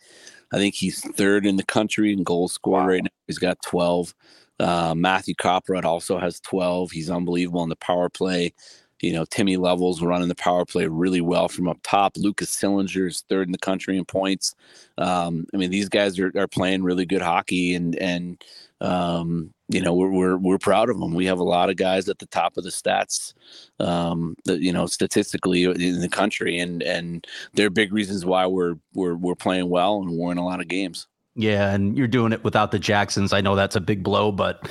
I 0.54 0.58
think 0.58 0.76
he's 0.76 1.02
third 1.16 1.46
in 1.46 1.58
the 1.58 1.66
country 1.66 2.14
in 2.14 2.24
goal 2.24 2.48
scored 2.48 2.84
wow. 2.84 2.88
right 2.88 3.04
now. 3.04 3.10
He's 3.28 3.40
got 3.40 3.62
twelve. 3.62 4.16
Uh, 4.60 4.94
Matthew 4.96 5.36
Kopperud 5.36 5.84
also 5.84 6.18
has 6.18 6.40
12. 6.42 6.92
He's 6.92 7.10
unbelievable 7.10 7.64
in 7.64 7.70
the 7.70 7.76
power 7.76 8.10
play. 8.10 8.54
You 9.02 9.14
know, 9.14 9.26
Timmy 9.26 9.58
Levels 9.58 10.02
running 10.02 10.30
the 10.30 10.36
power 10.36 10.66
play 10.66 10.88
really 10.88 11.22
well 11.22 11.50
from 11.50 11.68
up 11.68 11.78
top. 11.84 12.14
Lukas 12.18 12.56
Sillinger 12.56 13.08
is 13.08 13.24
third 13.30 13.48
in 13.48 13.52
the 13.52 13.58
country 13.58 13.98
in 13.98 14.06
points. 14.06 14.56
Um, 14.98 15.46
I 15.54 15.58
mean, 15.58 15.70
these 15.70 15.90
guys 15.90 16.18
are, 16.18 16.32
are 16.36 16.48
playing 16.48 16.82
really 16.82 17.06
good 17.06 17.22
hockey, 17.22 17.76
and 17.76 17.96
and 17.98 18.42
um, 18.80 19.54
you 19.68 19.82
know 19.82 19.94
we're, 19.94 20.10
we're 20.10 20.38
we're 20.38 20.58
proud 20.58 20.90
of 20.90 20.98
them. 20.98 21.14
We 21.14 21.26
have 21.26 21.40
a 21.40 21.44
lot 21.44 21.70
of 21.70 21.76
guys 21.76 22.08
at 22.08 22.20
the 22.20 22.26
top 22.28 22.56
of 22.56 22.64
the 22.64 22.70
stats, 22.70 23.34
um, 23.80 24.38
that, 24.46 24.62
you 24.62 24.72
know, 24.72 24.86
statistically 24.86 25.66
in 25.66 26.00
the 26.00 26.10
country, 26.10 26.58
and 26.58 26.82
and 26.82 27.28
they're 27.54 27.70
big 27.70 27.92
reasons 27.92 28.26
why 28.26 28.48
we're 28.48 28.76
we're 28.94 29.16
we're 29.16 29.36
playing 29.36 29.70
well 29.70 30.02
and 30.02 30.18
we're 30.18 30.32
in 30.32 30.38
a 30.38 30.46
lot 30.46 30.62
of 30.62 30.70
games. 30.70 31.06
Yeah, 31.36 31.74
and 31.74 31.98
you're 31.98 32.08
doing 32.08 32.32
it 32.32 32.44
without 32.44 32.72
the 32.72 32.80
Jacksons. 32.80 33.34
I 33.34 33.42
know 33.42 33.56
that's 33.56 33.76
a 33.76 33.82
big 33.82 34.04
blow, 34.04 34.32
but 34.32 34.70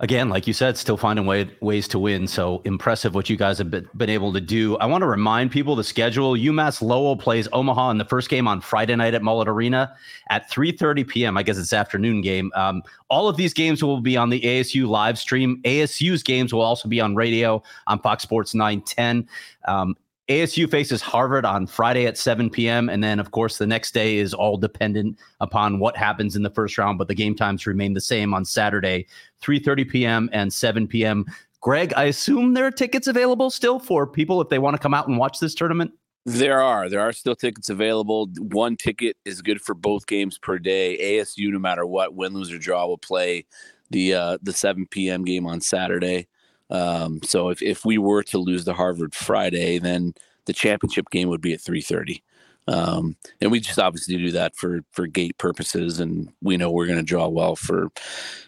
again, 0.00 0.28
like 0.28 0.46
you 0.46 0.52
said, 0.52 0.76
still 0.76 0.98
finding 0.98 1.24
way, 1.24 1.50
ways 1.60 1.88
to 1.88 1.98
win. 1.98 2.26
So 2.26 2.60
impressive 2.64 3.14
what 3.14 3.30
you 3.30 3.36
guys 3.36 3.56
have 3.58 3.70
been, 3.70 3.88
been 3.96 4.10
able 4.10 4.32
to 4.34 4.40
do. 4.40 4.76
I 4.76 4.86
want 4.86 5.00
to 5.02 5.06
remind 5.06 5.50
people 5.50 5.74
the 5.74 5.84
schedule. 5.84 6.34
UMass 6.34 6.82
Lowell 6.82 7.16
plays 7.16 7.48
Omaha 7.52 7.90
in 7.90 7.98
the 7.98 8.04
first 8.04 8.28
game 8.28 8.46
on 8.46 8.60
Friday 8.60 8.94
night 8.96 9.14
at 9.14 9.22
Mullett 9.22 9.46
Arena 9.46 9.94
at 10.28 10.50
3:30 10.50 11.08
p.m. 11.08 11.36
I 11.38 11.42
guess 11.42 11.56
it's 11.56 11.72
afternoon 11.72 12.20
game. 12.20 12.52
Um, 12.54 12.82
all 13.08 13.28
of 13.28 13.36
these 13.36 13.54
games 13.54 13.82
will 13.82 14.00
be 14.00 14.16
on 14.16 14.28
the 14.28 14.40
ASU 14.42 14.86
live 14.86 15.18
stream. 15.18 15.62
ASU's 15.64 16.22
games 16.22 16.52
will 16.52 16.62
also 16.62 16.88
be 16.88 17.00
on 17.00 17.14
radio 17.14 17.62
on 17.86 18.00
Fox 18.00 18.22
Sports 18.22 18.54
910. 18.54 19.26
Um, 19.66 19.96
ASU 20.28 20.68
faces 20.68 21.00
Harvard 21.00 21.44
on 21.44 21.66
Friday 21.66 22.06
at 22.06 22.18
7 22.18 22.50
p.m. 22.50 22.88
And 22.88 23.02
then, 23.02 23.20
of 23.20 23.30
course, 23.30 23.58
the 23.58 23.66
next 23.66 23.94
day 23.94 24.16
is 24.16 24.34
all 24.34 24.56
dependent 24.56 25.18
upon 25.40 25.78
what 25.78 25.96
happens 25.96 26.34
in 26.34 26.42
the 26.42 26.50
first 26.50 26.76
round, 26.78 26.98
but 26.98 27.06
the 27.06 27.14
game 27.14 27.36
times 27.36 27.66
remain 27.66 27.94
the 27.94 28.00
same 28.00 28.34
on 28.34 28.44
Saturday, 28.44 29.06
3.30 29.42 29.88
p.m. 29.88 30.30
and 30.32 30.52
7 30.52 30.88
p.m. 30.88 31.26
Greg, 31.60 31.92
I 31.96 32.04
assume 32.04 32.54
there 32.54 32.66
are 32.66 32.72
tickets 32.72 33.06
available 33.06 33.50
still 33.50 33.78
for 33.78 34.06
people 34.06 34.40
if 34.40 34.48
they 34.48 34.58
want 34.58 34.74
to 34.74 34.82
come 34.82 34.94
out 34.94 35.06
and 35.06 35.16
watch 35.16 35.38
this 35.38 35.54
tournament? 35.54 35.92
There 36.24 36.60
are. 36.60 36.88
There 36.88 37.00
are 37.00 37.12
still 37.12 37.36
tickets 37.36 37.68
available. 37.68 38.28
One 38.38 38.76
ticket 38.76 39.16
is 39.24 39.42
good 39.42 39.60
for 39.60 39.74
both 39.74 40.08
games 40.08 40.38
per 40.38 40.58
day. 40.58 40.98
ASU, 40.98 41.52
no 41.52 41.60
matter 41.60 41.86
what, 41.86 42.14
win, 42.14 42.34
lose, 42.34 42.52
or 42.52 42.58
draw, 42.58 42.84
will 42.86 42.98
play 42.98 43.46
the 43.90 44.14
uh, 44.14 44.38
the 44.42 44.52
7 44.52 44.88
p.m. 44.90 45.24
game 45.24 45.46
on 45.46 45.60
Saturday. 45.60 46.26
Um, 46.70 47.20
so 47.22 47.50
if, 47.50 47.62
if 47.62 47.84
we 47.84 47.98
were 47.98 48.22
to 48.24 48.38
lose 48.38 48.64
the 48.64 48.74
Harvard 48.74 49.14
Friday, 49.14 49.78
then 49.78 50.14
the 50.46 50.52
championship 50.52 51.10
game 51.10 51.28
would 51.28 51.40
be 51.40 51.52
at 51.52 51.60
3:30. 51.60 52.22
Um, 52.68 53.16
and 53.40 53.52
we 53.52 53.60
just 53.60 53.78
obviously 53.78 54.16
do 54.16 54.32
that 54.32 54.56
for 54.56 54.80
for 54.90 55.06
gate 55.06 55.38
purposes, 55.38 56.00
and 56.00 56.32
we 56.42 56.56
know 56.56 56.70
we're 56.70 56.86
going 56.86 56.98
to 56.98 57.04
draw 57.04 57.28
well 57.28 57.54
for 57.54 57.88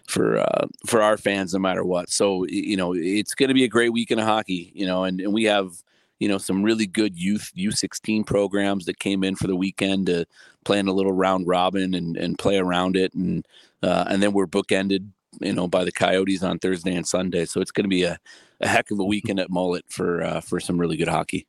for 0.08 0.38
uh, 0.38 0.66
for 0.86 1.02
our 1.02 1.16
fans 1.16 1.52
no 1.52 1.60
matter 1.60 1.84
what. 1.84 2.10
So 2.10 2.44
you 2.48 2.76
know 2.76 2.94
it's 2.94 3.34
going 3.34 3.48
to 3.48 3.54
be 3.54 3.64
a 3.64 3.68
great 3.68 3.92
weekend 3.92 4.20
of 4.20 4.26
hockey, 4.26 4.72
you 4.74 4.86
know, 4.86 5.04
and, 5.04 5.20
and 5.20 5.32
we 5.32 5.44
have 5.44 5.70
you 6.18 6.28
know 6.28 6.38
some 6.38 6.64
really 6.64 6.86
good 6.86 7.16
youth 7.16 7.52
U16 7.56 8.26
programs 8.26 8.86
that 8.86 8.98
came 8.98 9.22
in 9.22 9.36
for 9.36 9.46
the 9.46 9.54
weekend 9.54 10.06
to 10.06 10.26
play 10.64 10.80
in 10.80 10.88
a 10.88 10.92
little 10.92 11.12
round 11.12 11.46
robin 11.46 11.94
and 11.94 12.16
and 12.16 12.38
play 12.38 12.58
around 12.58 12.96
it, 12.96 13.14
and 13.14 13.46
uh, 13.84 14.04
and 14.08 14.20
then 14.20 14.32
we're 14.32 14.48
bookended 14.48 15.10
you 15.40 15.52
know, 15.52 15.68
by 15.68 15.84
the 15.84 15.92
Coyotes 15.92 16.42
on 16.42 16.58
Thursday 16.58 16.94
and 16.94 17.06
Sunday. 17.06 17.44
So 17.44 17.60
it's 17.60 17.70
going 17.70 17.84
to 17.84 17.88
be 17.88 18.04
a, 18.04 18.18
a 18.60 18.68
heck 18.68 18.90
of 18.90 18.98
a 18.98 19.04
weekend 19.04 19.40
at 19.40 19.50
Mullett 19.50 19.82
for 19.88 20.22
uh, 20.22 20.40
for 20.40 20.60
some 20.60 20.78
really 20.78 20.96
good 20.96 21.08
hockey. 21.08 21.46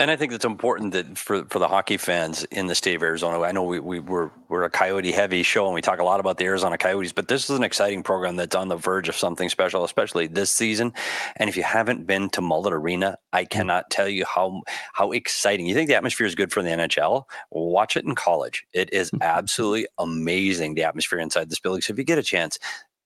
And 0.00 0.10
I 0.10 0.16
think 0.16 0.32
it's 0.32 0.46
important 0.46 0.92
that 0.92 1.18
for, 1.18 1.44
for 1.50 1.58
the 1.58 1.68
hockey 1.68 1.98
fans 1.98 2.44
in 2.44 2.68
the 2.68 2.74
state 2.74 2.94
of 2.94 3.02
Arizona, 3.02 3.38
I 3.42 3.52
know 3.52 3.64
we, 3.64 3.80
we 3.80 4.00
we're, 4.00 4.30
we're 4.48 4.62
a 4.62 4.70
coyote 4.70 5.12
heavy 5.12 5.42
show 5.42 5.66
and 5.66 5.74
we 5.74 5.82
talk 5.82 5.98
a 5.98 6.04
lot 6.04 6.20
about 6.20 6.38
the 6.38 6.46
Arizona 6.46 6.78
Coyotes, 6.78 7.12
but 7.12 7.28
this 7.28 7.50
is 7.50 7.54
an 7.54 7.62
exciting 7.62 8.02
program 8.02 8.36
that's 8.36 8.56
on 8.56 8.68
the 8.68 8.76
verge 8.76 9.10
of 9.10 9.16
something 9.16 9.50
special, 9.50 9.84
especially 9.84 10.26
this 10.26 10.50
season. 10.50 10.94
And 11.36 11.50
if 11.50 11.56
you 11.58 11.64
haven't 11.64 12.06
been 12.06 12.30
to 12.30 12.40
Mullett 12.40 12.72
Arena, 12.72 13.18
I 13.34 13.44
mm. 13.44 13.50
cannot 13.50 13.90
tell 13.90 14.08
you 14.08 14.24
how 14.24 14.62
how 14.94 15.12
exciting. 15.12 15.66
You 15.66 15.74
think 15.74 15.88
the 15.88 15.96
atmosphere 15.96 16.26
is 16.26 16.34
good 16.34 16.50
for 16.50 16.62
the 16.62 16.70
NHL? 16.70 17.24
Watch 17.50 17.94
it 17.94 18.06
in 18.06 18.14
college. 18.14 18.64
It 18.72 18.90
is 18.94 19.10
absolutely 19.20 19.86
amazing 19.98 20.76
the 20.76 20.84
atmosphere 20.84 21.18
inside 21.18 21.50
this 21.50 21.60
building. 21.60 21.82
So 21.82 21.92
if 21.92 21.98
you 21.98 22.04
get 22.04 22.16
a 22.16 22.22
chance, 22.22 22.58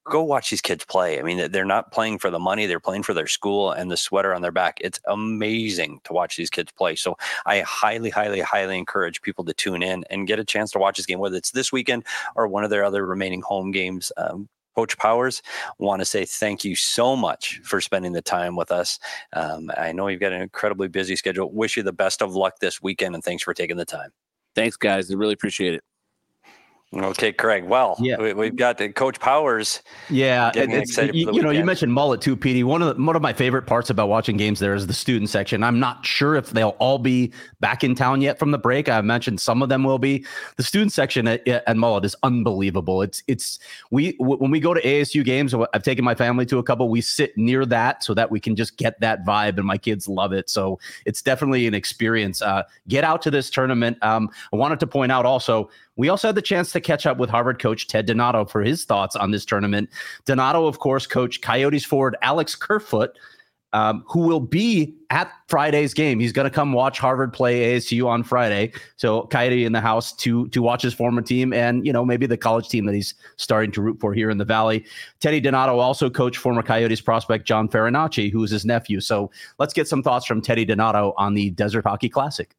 go 0.05 0.23
watch 0.23 0.51
these 0.51 0.61
kids 0.61 0.85
play. 0.85 1.19
I 1.19 1.23
mean, 1.23 1.51
they're 1.51 1.65
not 1.65 1.93
playing 1.93 2.19
for 2.19 2.31
the 2.31 2.39
money; 2.39 2.67
they're 2.67 2.81
playing 2.81 3.03
for 3.03 3.15
their 3.15 3.27
school 3.27 3.73
and 3.73 3.91
the 3.91 3.97
sweater 3.97 4.35
on 4.35 4.43
their 4.43 4.53
back. 4.53 4.79
It's 4.81 5.01
amazing 5.07 6.01
to 6.05 6.13
watch 6.13 6.37
these 6.37 6.51
kids 6.51 6.73
play. 6.73 6.95
So 6.97 7.17
I 7.47 7.61
highly, 7.61 8.11
highly, 8.11 8.41
highly 8.41 8.79
encourage 8.79 9.23
people 9.23 9.45
to 9.45 9.55
tune 9.55 9.83
in 9.83 10.05
and 10.11 10.27
get 10.27 10.39
a 10.39 10.45
chance 10.45 10.71
to 10.73 10.79
watch 10.79 10.97
this 10.97 11.07
game, 11.07 11.19
whether 11.19 11.37
it's 11.37 11.51
this 11.53 11.73
weekend 11.73 12.05
or 12.37 12.47
one 12.47 12.65
of 12.65 12.71
their 12.71 12.85
other 12.85 13.07
remaining 13.07 13.43
home 13.43 13.71
games. 13.71 14.13
Um, 14.17 14.49
Coach 14.75 14.99
Powers, 14.99 15.41
want 15.79 16.01
to 16.01 16.05
say 16.05 16.25
thank 16.25 16.65
you 16.65 16.75
so 16.75 17.15
much 17.15 17.61
for 17.63 17.81
spending 17.81 18.13
the 18.13 18.21
time 18.21 18.57
with 18.57 18.73
us. 18.73 18.99
Um, 19.33 19.71
I 19.77 19.93
know 19.93 20.09
you've 20.09 20.21
got 20.21 20.33
an 20.33 20.43
incredibly 20.43 20.89
busy 20.89 21.15
schedule. 21.15 21.53
Wish 21.53 21.77
you 21.77 21.85
the 21.85 21.93
best 21.93 22.23
of 22.23 22.35
luck 22.35 22.59
this 22.59 22.83
weekend, 22.83 23.15
and 23.15 23.23
thanks 23.23 23.45
for 23.45 23.55
taking 23.55 23.77
the 23.77 23.85
time. 23.85 24.11
Thanks, 24.57 24.77
guys. 24.77 25.11
I 25.11 25.15
really 25.15 25.35
appreciate 25.35 25.75
it. 25.75 25.85
Okay, 26.97 27.33
Craig. 27.33 27.65
Well, 27.65 27.97
yeah. 27.99 28.33
we, 28.33 28.47
have 28.47 28.57
got 28.57 28.79
the 28.79 28.89
Coach 28.89 29.19
Powers. 29.19 29.83
Yeah, 30.09 30.53
you, 30.55 31.33
you 31.33 31.43
know, 31.43 31.51
you 31.51 31.65
mentioned 31.65 31.93
Mullett 31.93 32.21
too, 32.21 32.37
Petey. 32.37 32.63
One 32.63 32.83
of 32.83 32.97
the, 32.97 33.03
one 33.03 33.17
of 33.17 33.23
my 33.23 33.33
favorite 33.33 33.67
parts 33.67 33.91
about 33.91 34.09
watching 34.09 34.37
games 34.37 34.61
there 34.61 34.75
is 34.75 34.87
the 34.87 34.93
student 34.93 35.29
section. 35.31 35.63
I'm 35.65 35.81
not 35.81 36.07
sure 36.07 36.37
if 36.37 36.51
they'll 36.51 36.77
all 36.79 36.99
be 36.99 37.33
back 37.61 37.83
in 37.83 37.95
town 37.95 38.21
yet 38.21 38.39
from 38.39 38.51
the 38.53 38.59
break. 38.59 38.89
I 38.89 39.01
mentioned 39.01 39.41
some 39.41 39.63
of 39.63 39.69
them 39.69 39.83
will 39.83 39.99
be. 39.99 40.25
The 40.57 40.63
student 40.63 40.93
section 40.93 41.27
at, 41.27 41.47
at 41.49 41.77
Mullett 41.77 42.05
is 42.05 42.15
unbelievable. 42.23 43.03
It's 43.03 43.23
it's 43.27 43.59
we 43.91 44.13
w- 44.19 44.39
when 44.39 44.51
we 44.51 44.61
go 44.61 44.73
to 44.75 44.83
ASU 44.83 45.25
games. 45.25 45.55
I've 45.55 45.83
taken 45.83 46.05
my 46.05 46.15
family 46.15 46.47
to 46.47 46.59
a 46.59 46.63
couple. 46.63 46.89
We 46.89 47.01
sit 47.01 47.37
near 47.37 47.67
that 47.67 48.05
so 48.05 48.15
that 48.15 48.31
we 48.31 48.39
can 48.39 48.55
just 48.55 48.77
get 48.77 49.01
that 49.01 49.25
vibe, 49.25 49.57
and 49.57 49.67
my 49.67 49.79
kids 49.79 50.09
love 50.09 50.33
it. 50.33 50.49
So 50.49 50.79
it's 51.07 51.23
definitely 51.23 51.67
an 51.67 51.75
experience. 51.75 52.41
Uh, 52.41 52.63
get 52.89 53.05
out 53.05 53.23
to 53.23 53.31
this 53.31 53.51
tournament. 53.51 53.99
Um, 54.03 54.31
I 54.53 54.57
wanted 54.57 54.81
to 54.81 54.87
point 54.87 55.11
out 55.11 55.27
also 55.27 55.71
We 55.97 56.09
also 56.09 56.29
had 56.29 56.35
the 56.35 56.43
chance 56.43 56.73
to 56.73 56.81
catch 56.81 57.07
up 57.07 57.19
with 57.19 57.31
Harvard 57.31 57.61
coach 57.61 57.87
Ted 57.87 58.07
Donato 58.07 58.45
for 58.45 58.63
his 58.63 58.85
thoughts 58.85 59.15
on 59.17 59.31
this 59.31 59.45
tournament. 59.45 59.91
Donato, 60.25 60.67
of 60.67 60.79
course, 60.79 61.07
coached 61.07 61.43
Coyotes 61.43 61.85
forward 61.85 62.17
Alex 62.23 62.55
Kerfoot 62.55 63.17
um, 63.75 64.05
who 64.07 64.21
will 64.21 64.41
be 64.41 64.95
at 65.11 65.31
Friday's 65.49 65.93
game. 65.93 66.21
He's 66.21 66.31
going 66.31 66.45
to 66.45 66.51
come 66.51 66.73
watch 66.73 67.01
Harvard 67.01 67.33
play 67.33 67.77
ASU 67.77 68.07
on 68.07 68.23
Friday. 68.23 68.73
So 68.97 69.23
Coyote 69.27 69.65
in 69.65 69.73
the 69.73 69.81
house 69.81 70.15
to 70.19 70.47
to 70.49 70.63
watch 70.63 70.81
his 70.81 70.95
former 70.95 71.21
team 71.21 71.53
and 71.53 71.85
you 71.85 71.93
know 71.93 72.05
maybe 72.05 72.27
the 72.27 72.37
college 72.37 72.69
team 72.69 72.87
that 72.87 72.95
he's 72.95 73.15
starting 73.37 73.73
to 73.73 73.83
root 73.83 73.99
for 74.01 74.15
here 74.15 74.31
in 74.31 74.39
the 74.39 74.45
Valley. 74.45 74.87
Teddy 75.19 75.41
Donato 75.41 75.81
also 75.81 76.09
coached 76.09 76.39
former 76.39 76.63
Coyotes 76.63 77.01
prospect 77.01 77.47
John 77.47 77.69
Farinacci, 77.69 78.31
who 78.31 78.45
is 78.45 78.53
his 78.53 78.65
nephew. 78.65 79.01
So 79.01 79.33
let's 79.59 79.75
get 79.75 79.89
some 79.89 80.05
thoughts 80.05 80.25
from 80.25 80.41
Teddy 80.41 80.65
Donato 80.65 81.13
on 81.19 81.35
the 81.35 81.51
Desert 81.51 81.85
Hockey 81.85 82.09
Classic. 82.09 82.55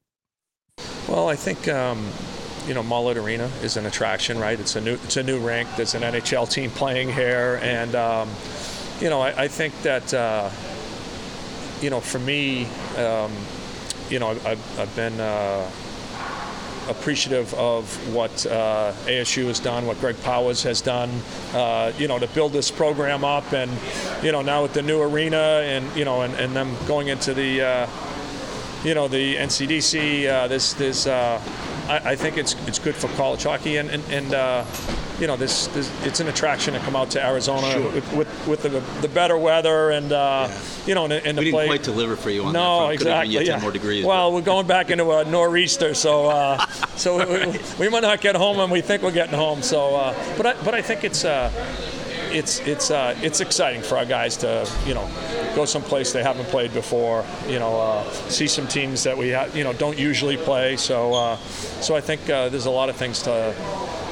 Well, 1.08 1.30
I 1.30 1.38
think. 1.38 1.69
Um 1.69 2.06
you 2.67 2.73
know, 2.73 2.84
Mullett 2.84 3.15
Arena 3.15 3.49
is 3.62 3.78
an 3.78 3.86
attraction, 3.86 4.39
right? 4.39 4.60
It's 4.60 4.75
a 4.75 4.82
new 4.82 4.93
it's 4.93 5.17
a 5.17 5.23
new 5.23 5.39
rink. 5.39 5.69
There's 5.75 5.95
an 5.95 6.01
NHL 6.01 6.49
team 6.49 6.71
playing 6.71 7.12
here, 7.12 7.60
and 7.62 7.95
um, 7.95 8.30
you 8.99 9.10
know, 9.10 9.21
I, 9.21 9.43
I 9.43 9.47
think 9.47 9.80
that 9.84 10.13
uh, 10.13 10.49
you 11.82 11.89
know, 11.89 11.99
for 11.99 12.19
me, 12.19 12.65
um, 12.97 13.32
you 14.10 14.19
know, 14.19 14.30
I've, 14.30 14.80
I've 14.80 14.95
been 14.95 15.19
uh, 15.19 15.69
appreciative 16.89 17.54
of 17.56 18.13
what 18.13 18.45
uh, 18.45 18.93
ASU 19.06 19.47
has 19.47 19.60
done, 19.60 19.86
what 19.86 19.99
Greg 19.99 20.21
Powers 20.23 20.63
has 20.63 20.82
done, 20.82 21.10
uh, 21.54 21.91
you 21.97 22.08
know, 22.08 22.19
to 22.19 22.28
build 22.28 22.54
this 22.54 22.71
program 22.71 23.23
up, 23.23 23.54
and 23.54 23.71
you 24.23 24.32
know, 24.32 24.41
now 24.41 24.62
with 24.62 24.73
the 24.73 24.82
new 24.82 25.01
arena, 25.01 25.62
and 25.63 25.95
you 25.95 26.06
know, 26.06 26.21
and, 26.21 26.34
and 26.36 26.56
them 26.56 26.75
going 26.88 27.08
into 27.08 27.34
the, 27.34 27.62
uh, 27.62 27.88
you 28.84 28.93
know, 28.93 29.08
the 29.08 29.36
NCHC, 29.36 30.28
uh, 30.28 30.47
this, 30.47 30.73
this, 30.73 31.08
uh, 31.08 31.41
I, 31.88 32.12
I, 32.12 32.15
think 32.15 32.38
it's 32.38 32.56
it's 32.67 32.80
good 32.80 32.95
for 32.95 33.08
college 33.10 33.43
hockey, 33.43 33.78
and 33.78 33.89
and, 33.89 34.04
and 34.10 34.34
you 35.19 35.28
know, 35.28 35.36
this, 35.36 35.67
this, 35.67 35.89
it's 36.06 36.19
an 36.19 36.28
attraction 36.28 36.74
to 36.74 36.80
come 36.82 36.95
out 36.95 37.10
to 37.12 37.26
Arizona 37.26 37.71
sure. 37.71 37.91
with, 37.91 38.13
with, 38.13 38.48
with 38.48 38.63
the, 38.63 38.69
the, 39.02 39.08
better 39.08 39.38
weather 39.38 39.91
and 39.91 40.12
uh, 40.12 40.48
yeah. 40.50 40.60
you 40.86 40.95
know, 40.95 41.06
and, 41.06 41.13
and 41.13 41.38
we 41.38 41.45
the 41.45 41.52
didn't 41.52 41.67
quite 41.67 41.84
deliver 41.84 42.15
for 42.15 42.30
you 42.30 42.43
on 42.43 42.54
no, 42.54 42.88
that 42.88 42.93
exactly. 42.93 43.45
yeah. 43.45 43.60
more 43.60 43.71
degrees. 43.71 44.06
Well, 44.06 44.30
but. 44.30 44.36
we're 44.36 44.41
going 44.41 44.67
back 44.67 44.91
into 44.91 45.12
a 45.12 45.24
nor'easter, 45.24 45.93
so 45.93 46.28
uh, 46.28 46.65
so 46.95 47.17
right. 47.19 47.48
we, 47.48 47.60
we, 47.86 47.89
might 47.89 48.02
not 48.02 48.21
get 48.21 48.36
home, 48.36 48.60
and 48.60 48.71
we 48.71 48.82
think 48.82 49.04
we're 49.04 49.12
getting 49.12 49.36
home. 49.36 49.62
So, 49.62 49.95
uh, 49.95 50.15
but 50.38 50.45
I, 50.45 50.54
but 50.63 50.74
I 50.74 50.82
think 50.82 51.04
it's 51.04 51.24
uh, 51.24 51.52
it's 52.36 52.60
it's 52.60 52.91
uh, 52.91 53.17
it's 53.21 53.39
exciting 53.39 53.82
for 53.82 53.98
our 53.98 54.06
guys 54.06 54.38
to 54.38 54.69
you 54.86 54.93
know 54.93 55.10
go 55.56 55.65
someplace 55.65 56.12
they 56.12 56.24
haven't 56.24 56.45
played 56.48 56.74
before. 56.74 57.24
You 57.48 57.60
know, 57.60 57.80
uh, 57.80 58.10
see 58.30 58.48
some 58.48 58.67
teams 58.67 59.04
that 59.04 59.17
we 59.17 59.32
ha- 59.32 59.50
you 59.54 59.63
know 59.63 59.74
don't 59.74 59.98
usually 59.98 60.38
play. 60.38 60.76
So 60.78 61.13
uh, 61.13 61.38
so 61.82 61.95
I 61.95 62.02
think 62.02 62.30
uh, 62.30 62.50
there's 62.50 62.65
a 62.65 62.71
lot 62.71 62.89
of 62.89 62.95
things 62.95 63.21
to 63.24 63.56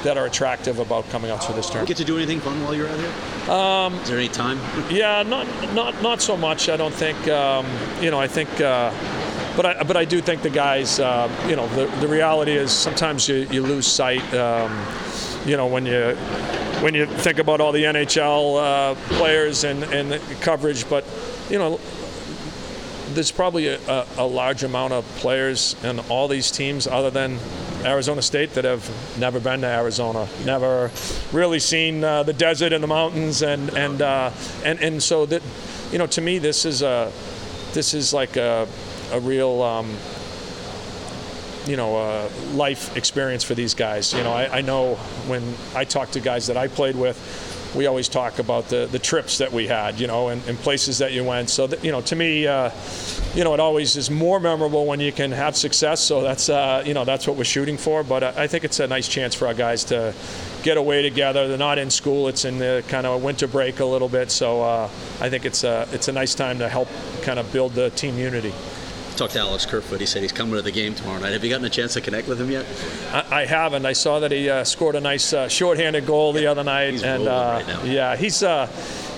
that 0.03 0.17
are 0.17 0.25
attractive 0.25 0.79
about 0.79 1.09
coming 1.09 1.31
out 1.31 1.41
to 1.41 1.53
this 1.53 1.67
tournament. 1.67 1.87
Get 1.87 1.97
to 1.97 2.03
do 2.05 2.17
anything 2.17 2.39
fun 2.39 2.61
while 2.63 2.75
you're 2.75 2.89
out 2.89 2.99
here? 2.99 3.51
Um, 3.51 3.93
Is 3.95 4.09
there 4.09 4.17
any 4.17 4.29
time? 4.29 4.59
yeah, 4.89 5.23
not 5.23 5.47
not 5.73 6.01
not 6.01 6.21
so 6.21 6.37
much. 6.37 6.69
I 6.69 6.77
don't 6.77 6.93
think. 6.93 7.27
Um, 7.27 7.65
you 8.01 8.11
know, 8.11 8.19
I 8.19 8.27
think. 8.27 8.49
Uh, 8.61 8.91
but 9.55 9.65
I, 9.67 9.83
but 9.83 9.95
I 9.95 10.05
do 10.05 10.19
think 10.19 10.41
the 10.41 10.49
guys, 10.49 10.99
uh, 10.99 11.29
you 11.47 11.55
know, 11.55 11.67
the, 11.75 11.85
the 11.97 12.07
reality 12.07 12.53
is 12.53 12.71
sometimes 12.71 13.29
you, 13.29 13.47
you 13.51 13.61
lose 13.61 13.85
sight, 13.85 14.23
um, 14.33 14.71
you 15.45 15.57
know, 15.57 15.67
when 15.67 15.85
you 15.85 16.15
when 16.83 16.93
you 16.93 17.05
think 17.05 17.39
about 17.39 17.61
all 17.61 17.71
the 17.71 17.83
NHL 17.83 18.57
uh, 18.61 18.95
players 19.15 19.63
and, 19.63 19.83
and 19.85 20.11
the 20.11 20.19
coverage. 20.41 20.89
But, 20.89 21.05
you 21.49 21.57
know, 21.57 21.79
there's 23.13 23.31
probably 23.31 23.67
a, 23.67 24.05
a, 24.17 24.25
large 24.25 24.63
amount 24.63 24.91
of 24.91 25.05
players 25.15 25.75
in 25.83 25.99
all 26.09 26.27
these 26.27 26.51
teams 26.51 26.85
other 26.85 27.09
than 27.09 27.39
Arizona 27.85 28.21
State 28.21 28.53
that 28.55 28.65
have 28.65 28.89
never 29.17 29.39
been 29.39 29.61
to 29.61 29.67
Arizona, 29.67 30.27
never 30.45 30.91
really 31.31 31.59
seen 31.59 32.03
uh, 32.03 32.23
the 32.23 32.33
desert 32.33 32.73
and 32.73 32.83
the 32.83 32.87
mountains, 32.87 33.43
and 33.43 33.69
and 33.77 34.01
uh, 34.01 34.31
and 34.65 34.79
and 34.79 35.01
so 35.01 35.25
that 35.25 35.41
you 35.91 35.97
know 35.97 36.07
to 36.07 36.21
me 36.21 36.37
this 36.37 36.65
is 36.65 36.81
a 36.81 37.11
this 37.73 37.93
is 37.93 38.13
like 38.13 38.35
a 38.35 38.67
a 39.11 39.19
real 39.19 39.61
um, 39.61 39.95
you 41.65 41.77
know 41.77 41.97
uh, 41.97 42.29
life 42.53 42.95
experience 42.97 43.43
for 43.43 43.55
these 43.55 43.73
guys. 43.73 44.13
You 44.13 44.23
know 44.23 44.33
I, 44.33 44.57
I 44.57 44.61
know 44.61 44.95
when 45.27 45.55
I 45.75 45.85
talk 45.85 46.11
to 46.11 46.19
guys 46.19 46.47
that 46.47 46.57
I 46.57 46.67
played 46.67 46.95
with 46.95 47.17
we 47.75 47.87
always 47.87 48.07
talk 48.07 48.39
about 48.39 48.69
the, 48.69 48.87
the 48.91 48.99
trips 48.99 49.39
that 49.39 49.51
we 49.51 49.67
had, 49.67 49.99
you 49.99 50.07
know, 50.07 50.29
and, 50.29 50.45
and 50.47 50.57
places 50.59 50.99
that 50.99 51.11
you 51.11 51.23
went. 51.23 51.49
So, 51.49 51.67
that, 51.67 51.83
you 51.83 51.91
know, 51.91 52.01
to 52.01 52.15
me, 52.15 52.45
uh, 52.45 52.69
you 53.33 53.43
know, 53.43 53.53
it 53.53 53.59
always 53.59 53.95
is 53.95 54.09
more 54.09 54.39
memorable 54.39 54.85
when 54.85 54.99
you 54.99 55.11
can 55.11 55.31
have 55.31 55.55
success. 55.55 55.99
So 56.01 56.21
that's, 56.21 56.49
uh, 56.49 56.83
you 56.85 56.93
know, 56.93 57.05
that's 57.05 57.27
what 57.27 57.35
we're 57.35 57.43
shooting 57.43 57.77
for. 57.77 58.03
But 58.03 58.23
I 58.23 58.47
think 58.47 58.63
it's 58.63 58.79
a 58.79 58.87
nice 58.87 59.07
chance 59.07 59.33
for 59.33 59.47
our 59.47 59.53
guys 59.53 59.83
to 59.85 60.13
get 60.61 60.77
away 60.77 61.01
together. 61.01 61.47
They're 61.47 61.57
not 61.57 61.77
in 61.77 61.89
school; 61.89 62.27
it's 62.27 62.45
in 62.45 62.57
the 62.57 62.83
kind 62.87 63.07
of 63.07 63.23
winter 63.23 63.47
break 63.47 63.79
a 63.79 63.85
little 63.85 64.09
bit. 64.09 64.31
So 64.31 64.61
uh, 64.61 64.89
I 65.19 65.29
think 65.29 65.45
it's 65.45 65.63
a 65.63 65.87
it's 65.91 66.07
a 66.07 66.11
nice 66.11 66.35
time 66.35 66.59
to 66.59 66.69
help 66.69 66.87
kind 67.21 67.39
of 67.39 67.51
build 67.51 67.73
the 67.73 67.89
team 67.91 68.17
unity 68.17 68.53
talked 69.13 69.33
to 69.33 69.39
Alex 69.39 69.65
Kerfoot. 69.65 69.99
He 69.99 70.05
said 70.05 70.21
he's 70.21 70.31
coming 70.31 70.55
to 70.55 70.61
the 70.61 70.71
game 70.71 70.95
tomorrow 70.95 71.19
night. 71.19 71.33
Have 71.33 71.43
you 71.43 71.49
gotten 71.49 71.65
a 71.65 71.69
chance 71.69 71.93
to 71.93 72.01
connect 72.01 72.27
with 72.27 72.39
him 72.39 72.51
yet? 72.51 72.65
I, 73.11 73.41
I 73.41 73.45
haven't. 73.45 73.85
I 73.85 73.93
saw 73.93 74.19
that 74.19 74.31
he 74.31 74.49
uh, 74.49 74.63
scored 74.63 74.95
a 74.95 74.99
nice 74.99 75.33
uh, 75.33 75.47
shorthanded 75.47 76.05
goal 76.05 76.33
the 76.33 76.47
other 76.47 76.63
night, 76.63 76.91
he's 76.91 77.03
and 77.03 77.27
uh, 77.27 77.63
right 77.65 77.85
yeah, 77.85 78.15
he's 78.15 78.43
uh, 78.43 78.67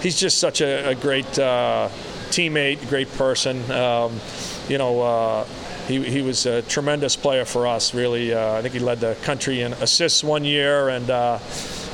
he's 0.02 0.20
just 0.20 0.38
such 0.38 0.62
a, 0.62 0.90
a 0.90 0.96
great 0.96 1.40
uh, 1.40 1.90
teammate, 2.30 2.88
great 2.90 3.12
person. 3.14 3.70
Um, 3.72 4.20
you 4.68 4.78
know. 4.78 5.02
Uh, 5.02 5.46
he, 5.88 6.04
he 6.04 6.24
was 6.24 6.48
a 6.48 6.64
tremendous 6.64 7.16
player 7.16 7.46
for 7.46 7.68
us, 7.68 7.94
really. 7.94 8.36
I 8.36 8.60
think 8.64 8.74
he 8.74 8.80
led 8.80 9.02
the 9.02 9.16
country 9.22 9.62
in 9.62 9.74
assists 9.74 10.24
one 10.24 10.44
year. 10.44 10.90
And, 10.90 11.08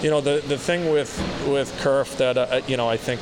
you 0.02 0.10
know, 0.10 0.22
the, 0.22 0.42
the 0.48 0.58
thing 0.58 0.90
with, 0.90 1.12
with 1.46 1.78
Kerf 1.82 2.16
that, 2.16 2.70
you 2.70 2.78
know, 2.78 2.88
I 2.88 2.96
think 2.96 3.20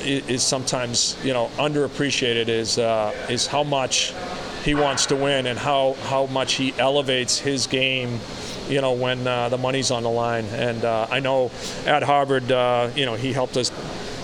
is 0.00 0.42
sometimes 0.42 1.16
you 1.24 1.32
know 1.32 1.50
underappreciated 1.56 2.48
is 2.48 2.78
uh, 2.78 3.14
is 3.28 3.46
how 3.46 3.62
much 3.64 4.14
he 4.64 4.74
wants 4.74 5.06
to 5.06 5.16
win 5.16 5.46
and 5.46 5.58
how 5.58 5.94
how 6.04 6.26
much 6.26 6.54
he 6.54 6.74
elevates 6.78 7.38
his 7.38 7.66
game 7.66 8.20
you 8.68 8.80
know 8.80 8.92
when 8.92 9.26
uh, 9.26 9.48
the 9.48 9.58
money's 9.58 9.90
on 9.90 10.02
the 10.02 10.10
line. 10.10 10.44
And 10.46 10.84
uh, 10.84 11.06
I 11.10 11.20
know 11.20 11.50
at 11.86 12.02
Harvard 12.02 12.50
uh, 12.52 12.90
you 12.94 13.06
know 13.06 13.14
he 13.14 13.32
helped 13.32 13.56
us 13.56 13.72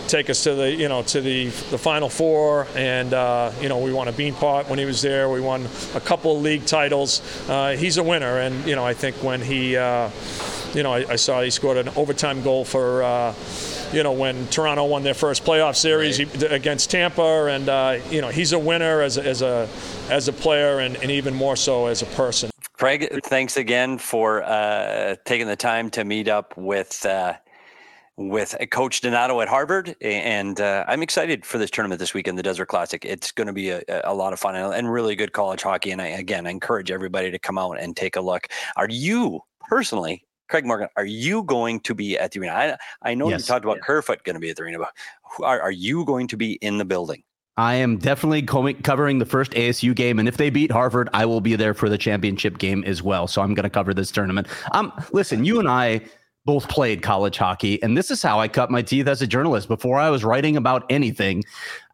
take 0.06 0.28
us 0.28 0.44
to 0.44 0.54
the 0.54 0.70
you 0.70 0.88
know 0.88 1.02
to 1.02 1.20
the 1.20 1.46
the 1.46 1.78
final 1.78 2.08
four. 2.08 2.66
And 2.74 3.12
uh, 3.12 3.52
you 3.60 3.68
know 3.68 3.78
we 3.78 3.92
won 3.92 4.08
a 4.08 4.12
beanpot 4.12 4.68
when 4.68 4.78
he 4.78 4.84
was 4.84 5.02
there. 5.02 5.28
We 5.28 5.40
won 5.40 5.66
a 5.94 6.00
couple 6.00 6.36
of 6.36 6.42
league 6.42 6.66
titles. 6.66 7.22
Uh, 7.48 7.76
he's 7.76 7.96
a 7.96 8.02
winner. 8.02 8.38
And 8.38 8.66
you 8.66 8.76
know 8.76 8.84
I 8.84 8.94
think 8.94 9.16
when 9.16 9.40
he 9.40 9.76
uh, 9.76 10.10
you 10.74 10.82
know 10.82 10.92
I, 10.92 11.12
I, 11.12 11.16
saw 11.16 11.40
he 11.40 11.50
scored 11.50 11.76
an 11.76 11.88
overtime 11.96 12.42
goal 12.42 12.64
for 12.64 13.02
you 13.94 14.02
know, 14.02 14.12
when 14.12 14.46
Toronto 14.48 14.84
won 14.84 15.02
their 15.04 15.14
first 15.14 15.44
playoff 15.44 15.76
series 15.76 16.18
right. 16.18 16.52
against 16.52 16.90
Tampa, 16.90 17.46
and 17.46 17.68
uh, 17.68 18.00
you 18.10 18.20
know, 18.20 18.28
he's 18.28 18.52
a 18.52 18.58
winner 18.58 19.02
as 19.02 19.16
a, 19.16 19.24
as 19.24 19.42
a 19.42 19.68
as 20.10 20.28
a 20.28 20.32
player, 20.32 20.80
and, 20.80 20.96
and 20.96 21.10
even 21.10 21.34
more 21.34 21.56
so 21.56 21.86
as 21.86 22.02
a 22.02 22.06
person. 22.06 22.50
Craig, 22.72 23.08
thanks 23.24 23.56
again 23.56 23.98
for 23.98 24.42
uh, 24.42 25.14
taking 25.24 25.46
the 25.46 25.56
time 25.56 25.90
to 25.90 26.04
meet 26.04 26.28
up 26.28 26.56
with. 26.56 27.06
Uh, 27.06 27.34
with 28.16 28.54
Coach 28.70 29.00
Donato 29.00 29.40
at 29.40 29.48
Harvard, 29.48 29.96
and 30.00 30.60
uh, 30.60 30.84
I'm 30.86 31.02
excited 31.02 31.44
for 31.44 31.58
this 31.58 31.68
tournament 31.68 31.98
this 31.98 32.14
weekend, 32.14 32.38
the 32.38 32.44
Desert 32.44 32.66
Classic. 32.66 33.04
It's 33.04 33.32
going 33.32 33.48
to 33.48 33.52
be 33.52 33.70
a, 33.70 33.82
a, 34.04 34.14
lot 34.14 34.32
of 34.32 34.38
fun 34.38 34.54
and 34.54 34.92
really 34.92 35.16
good 35.16 35.32
college 35.32 35.62
hockey. 35.62 35.90
And 35.90 36.00
I, 36.00 36.06
again, 36.06 36.46
I 36.46 36.50
encourage 36.50 36.92
everybody 36.92 37.32
to 37.32 37.40
come 37.40 37.58
out 37.58 37.80
and 37.80 37.96
take 37.96 38.14
a 38.14 38.20
look. 38.20 38.46
Are 38.76 38.86
you 38.88 39.40
personally 39.68 40.24
Craig 40.48 40.66
Morgan, 40.66 40.88
are 40.96 41.04
you 41.04 41.42
going 41.42 41.80
to 41.80 41.94
be 41.94 42.18
at 42.18 42.32
the 42.32 42.40
arena? 42.40 42.52
I, 42.52 43.10
I 43.10 43.14
know 43.14 43.28
yes. 43.28 43.40
you 43.40 43.46
talked 43.46 43.64
about 43.64 43.78
yeah. 43.78 43.84
Kerfoot 43.84 44.24
going 44.24 44.34
to 44.34 44.40
be 44.40 44.50
at 44.50 44.56
the 44.56 44.62
arena, 44.62 44.78
but 44.78 44.92
are, 45.42 45.60
are 45.60 45.70
you 45.70 46.04
going 46.04 46.28
to 46.28 46.36
be 46.36 46.54
in 46.54 46.78
the 46.78 46.84
building? 46.84 47.22
I 47.56 47.74
am 47.74 47.98
definitely 47.98 48.42
covering 48.42 49.20
the 49.20 49.26
first 49.26 49.52
ASU 49.52 49.94
game, 49.94 50.18
and 50.18 50.26
if 50.26 50.36
they 50.36 50.50
beat 50.50 50.72
Harvard, 50.72 51.08
I 51.12 51.24
will 51.24 51.40
be 51.40 51.54
there 51.54 51.72
for 51.72 51.88
the 51.88 51.96
championship 51.96 52.58
game 52.58 52.82
as 52.84 53.00
well. 53.00 53.28
So 53.28 53.42
I'm 53.42 53.54
going 53.54 53.62
to 53.62 53.70
cover 53.70 53.94
this 53.94 54.10
tournament. 54.10 54.48
Um, 54.72 54.92
listen, 55.12 55.44
you 55.44 55.60
and 55.60 55.68
I 55.68 56.00
both 56.44 56.68
played 56.68 57.02
college 57.02 57.38
hockey, 57.38 57.80
and 57.80 57.96
this 57.96 58.10
is 58.10 58.22
how 58.22 58.40
I 58.40 58.48
cut 58.48 58.72
my 58.72 58.82
teeth 58.82 59.06
as 59.06 59.22
a 59.22 59.26
journalist. 59.26 59.68
Before 59.68 60.00
I 60.00 60.10
was 60.10 60.24
writing 60.24 60.56
about 60.56 60.84
anything, 60.90 61.44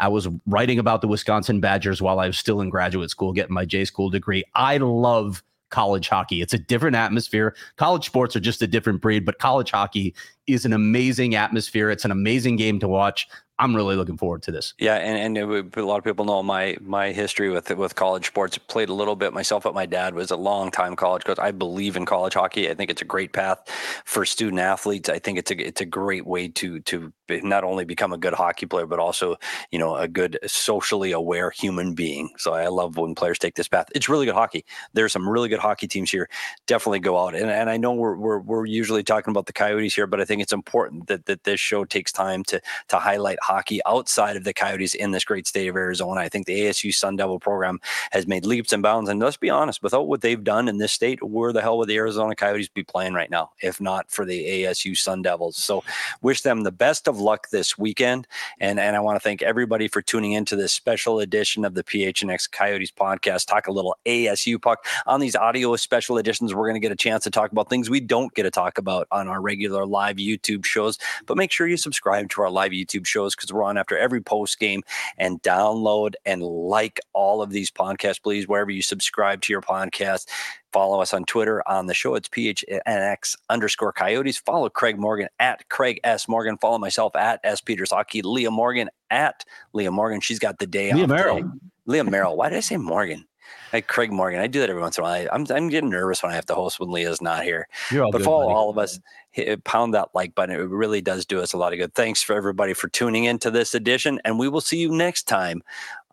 I 0.00 0.08
was 0.08 0.28
writing 0.46 0.78
about 0.78 1.02
the 1.02 1.08
Wisconsin 1.08 1.60
Badgers 1.60 2.00
while 2.00 2.18
I 2.20 2.26
was 2.26 2.38
still 2.38 2.62
in 2.62 2.70
graduate 2.70 3.10
school, 3.10 3.34
getting 3.34 3.54
my 3.54 3.66
J 3.66 3.84
school 3.84 4.08
degree. 4.08 4.44
I 4.54 4.78
love 4.78 5.42
college 5.70 6.09
hockey. 6.09 6.42
It's 6.42 6.52
a 6.52 6.59
different 6.59 6.96
atmosphere. 6.96 7.54
College 7.76 8.06
sports 8.06 8.37
are 8.37 8.40
just 8.40 8.62
a 8.62 8.66
different 8.66 9.00
breed, 9.00 9.24
but 9.24 9.38
college 9.38 9.70
hockey 9.70 10.14
is 10.52 10.64
an 10.64 10.72
amazing 10.72 11.34
atmosphere. 11.34 11.90
It's 11.90 12.04
an 12.04 12.10
amazing 12.10 12.56
game 12.56 12.78
to 12.80 12.88
watch. 12.88 13.28
I'm 13.60 13.76
really 13.76 13.94
looking 13.94 14.16
forward 14.16 14.42
to 14.44 14.52
this. 14.52 14.72
Yeah, 14.78 14.94
and, 14.94 15.36
and 15.36 15.76
a 15.76 15.84
lot 15.84 15.98
of 15.98 16.04
people 16.04 16.24
know 16.24 16.42
my 16.42 16.78
my 16.80 17.12
history 17.12 17.50
with 17.50 17.68
with 17.76 17.94
college 17.94 18.26
sports. 18.26 18.56
Played 18.56 18.88
a 18.88 18.94
little 18.94 19.16
bit 19.16 19.34
myself, 19.34 19.64
but 19.64 19.74
my 19.74 19.84
dad 19.84 20.14
was 20.14 20.30
a 20.30 20.36
long 20.36 20.70
time 20.70 20.96
college 20.96 21.24
coach. 21.24 21.38
I 21.38 21.50
believe 21.50 21.94
in 21.94 22.06
college 22.06 22.32
hockey. 22.32 22.70
I 22.70 22.74
think 22.74 22.90
it's 22.90 23.02
a 23.02 23.04
great 23.04 23.34
path 23.34 23.60
for 24.06 24.24
student 24.24 24.60
athletes. 24.60 25.10
I 25.10 25.18
think 25.18 25.38
it's 25.38 25.50
a 25.50 25.58
it's 25.58 25.82
a 25.82 25.84
great 25.84 26.26
way 26.26 26.48
to 26.48 26.80
to 26.80 27.12
not 27.28 27.62
only 27.62 27.84
become 27.84 28.14
a 28.14 28.18
good 28.18 28.32
hockey 28.32 28.64
player, 28.64 28.86
but 28.86 28.98
also 28.98 29.36
you 29.70 29.78
know 29.78 29.94
a 29.94 30.08
good 30.08 30.38
socially 30.46 31.12
aware 31.12 31.50
human 31.50 31.94
being. 31.94 32.30
So 32.38 32.54
I 32.54 32.68
love 32.68 32.96
when 32.96 33.14
players 33.14 33.38
take 33.38 33.56
this 33.56 33.68
path. 33.68 33.88
It's 33.94 34.08
really 34.08 34.24
good 34.24 34.34
hockey. 34.34 34.64
There's 34.94 35.12
some 35.12 35.28
really 35.28 35.50
good 35.50 35.60
hockey 35.60 35.86
teams 35.86 36.10
here. 36.10 36.30
Definitely 36.66 37.00
go 37.00 37.18
out. 37.18 37.34
And, 37.34 37.50
and 37.50 37.68
I 37.68 37.76
know 37.76 37.92
we're, 37.92 38.16
we're 38.16 38.38
we're 38.40 38.64
usually 38.64 39.02
talking 39.02 39.32
about 39.32 39.44
the 39.44 39.52
Coyotes 39.52 39.94
here, 39.94 40.06
but 40.06 40.18
I 40.18 40.24
think 40.24 40.39
it's 40.40 40.53
important 40.53 41.07
that 41.09 41.26
that 41.26 41.44
this 41.44 41.61
show 41.61 41.85
takes 41.85 42.12
time 42.12 42.44
to 42.44 42.61
to 42.88 42.96
highlight 42.96 43.38
hockey 43.42 43.81
outside 43.87 44.37
of 44.37 44.44
the 44.44 44.53
Coyotes 44.53 44.94
in 44.94 45.11
this 45.11 45.24
great 45.24 45.46
state 45.46 45.68
of 45.68 45.76
Arizona. 45.76 46.20
I 46.20 46.29
think 46.29 46.46
the 46.46 46.61
ASU 46.62 46.94
Sun 46.94 47.16
Devil 47.16 47.38
program 47.38 47.81
has 48.12 48.26
made 48.26 48.46
leaps 48.46 48.72
and 48.72 48.83
bounds. 48.83 49.09
And 49.09 49.20
let's 49.20 49.37
be 49.37 49.50
honest, 49.50 49.83
without 49.83 50.09
what 50.09 50.20
they've 50.20 50.42
done 50.42 50.68
in 50.68 50.79
this 50.79 50.92
state, 50.92 51.22
where 51.22 51.53
the 51.53 51.62
hell 51.62 51.79
would 51.79 51.88
the 51.88 51.96
Arizona 51.96 52.35
Coyotes 52.35 52.68
be 52.68 52.83
playing 52.83 53.14
right 53.14 53.31
now, 53.31 53.50
if 53.62 53.81
not 53.81 54.11
for 54.11 54.24
the 54.24 54.64
ASU 54.64 54.96
Sun 54.96 55.22
Devils? 55.22 55.57
So 55.57 55.83
wish 56.22 56.42
them 56.42 56.62
the 56.62 56.72
best 56.72 57.09
of 57.09 57.18
luck 57.18 57.48
this 57.50 57.76
weekend. 57.76 58.26
And, 58.61 58.79
and 58.79 58.96
I 58.96 59.00
want 59.00 59.16
to 59.16 59.20
thank 59.20 59.42
everybody 59.42 59.88
for 59.88 60.03
tuning 60.03 60.33
into 60.33 60.57
this 60.57 60.72
special 60.72 61.20
edition 61.20 61.64
of 61.64 61.74
the 61.74 61.85
PHNX 61.85 62.50
Coyotes 62.50 62.92
podcast. 62.92 63.46
Talk 63.46 63.66
a 63.66 63.72
little 63.72 63.96
ASU 64.07 64.61
puck. 64.61 64.85
On 65.07 65.20
these 65.20 65.37
audio 65.37 65.74
special 65.76 66.18
editions, 66.18 66.55
we're 66.55 66.68
going 66.68 66.74
to 66.74 66.81
get 66.81 66.92
a 66.92 66.96
chance 66.96 67.24
to 67.24 67.31
talk 67.31 67.53
about 67.53 67.68
things 67.68 67.90
we 67.90 68.00
don't 68.00 68.33
get 68.35 68.44
to 68.44 68.50
talk 68.50 68.79
about 68.79 69.07
on 69.11 69.29
our 69.29 69.40
regular 69.40 69.85
live 69.87 70.18
YouTube 70.20 70.64
shows. 70.64 70.98
But 71.26 71.37
make 71.37 71.52
sure 71.52 71.66
you 71.66 71.76
subscribe 71.76 72.28
to 72.30 72.42
our 72.42 72.50
live 72.50 72.72
YouTube 72.72 73.06
shows 73.06 73.35
because 73.35 73.52
we're 73.52 73.64
on 73.64 73.78
after 73.78 73.96
every 73.96 74.20
post 74.20 74.59
game 74.59 74.83
and 75.18 75.42
download 75.42 76.14
and 76.24 76.42
like 76.42 77.00
all 77.12 77.42
of 77.42 77.50
these 77.50 77.70
podcasts, 77.70 78.22
please, 78.22 78.46
wherever 78.48 78.70
you 78.70 78.83
subscribe 78.83 79.40
to 79.42 79.52
your 79.52 79.62
podcast. 79.62 80.26
Follow 80.72 81.00
us 81.00 81.12
on 81.12 81.24
Twitter 81.24 81.66
on 81.68 81.87
the 81.87 81.94
show. 81.94 82.14
It's 82.14 82.28
PHNX 82.28 83.37
underscore 83.48 83.92
coyotes. 83.92 84.38
Follow 84.38 84.68
Craig 84.68 84.98
Morgan 84.98 85.28
at 85.40 85.68
Craig 85.68 85.98
S. 86.04 86.28
Morgan. 86.28 86.59
Follow 86.59 86.78
myself 86.78 87.16
at 87.16 87.40
S. 87.42 87.61
Peters 87.61 87.90
Hockey. 87.90 88.22
Leah 88.22 88.52
Morgan 88.52 88.88
at 89.11 89.44
Leah 89.72 89.90
Morgan. 89.90 90.20
She's 90.20 90.38
got 90.38 90.59
the 90.59 90.66
day 90.66 90.92
Leah 90.92 91.04
off. 91.04 91.11
Merrill. 91.11 91.52
Leah 91.87 92.04
Merrill. 92.04 92.37
Why 92.37 92.50
did 92.50 92.59
I 92.59 92.61
say 92.61 92.76
Morgan? 92.76 93.26
Like 93.72 93.86
Craig 93.86 94.12
Morgan. 94.12 94.40
I 94.40 94.46
do 94.46 94.60
that 94.60 94.70
every 94.70 94.82
once 94.82 94.98
in 94.98 95.02
a 95.02 95.04
while. 95.04 95.14
I, 95.14 95.28
I'm, 95.32 95.46
I'm 95.50 95.68
getting 95.68 95.90
nervous 95.90 96.22
when 96.22 96.32
I 96.32 96.34
have 96.34 96.46
to 96.46 96.54
host 96.54 96.80
when 96.80 96.90
Leah's 96.90 97.22
not 97.22 97.44
here 97.44 97.68
but 97.90 98.12
good, 98.12 98.22
follow 98.22 98.46
buddy. 98.46 98.54
all 98.54 98.70
of 98.70 98.78
us 98.78 98.98
hit, 99.30 99.62
pound 99.64 99.94
that 99.94 100.08
like 100.14 100.34
button 100.34 100.54
it 100.54 100.58
really 100.58 101.00
does 101.00 101.24
do 101.24 101.40
us 101.40 101.52
a 101.52 101.56
lot 101.56 101.72
of 101.72 101.78
good 101.78 101.94
thanks 101.94 102.22
for 102.22 102.34
everybody 102.34 102.74
for 102.74 102.88
tuning 102.88 103.24
into 103.24 103.50
this 103.50 103.74
edition 103.74 104.20
and 104.24 104.38
we 104.38 104.48
will 104.48 104.60
see 104.60 104.78
you 104.78 104.90
next 104.90 105.24
time 105.24 105.62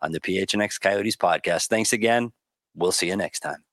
on 0.00 0.12
the 0.12 0.20
phnx 0.20 0.80
coyotes 0.80 1.16
podcast 1.16 1.68
thanks 1.68 1.92
again 1.92 2.32
we'll 2.74 2.92
see 2.92 3.08
you 3.08 3.16
next 3.16 3.40
time 3.40 3.67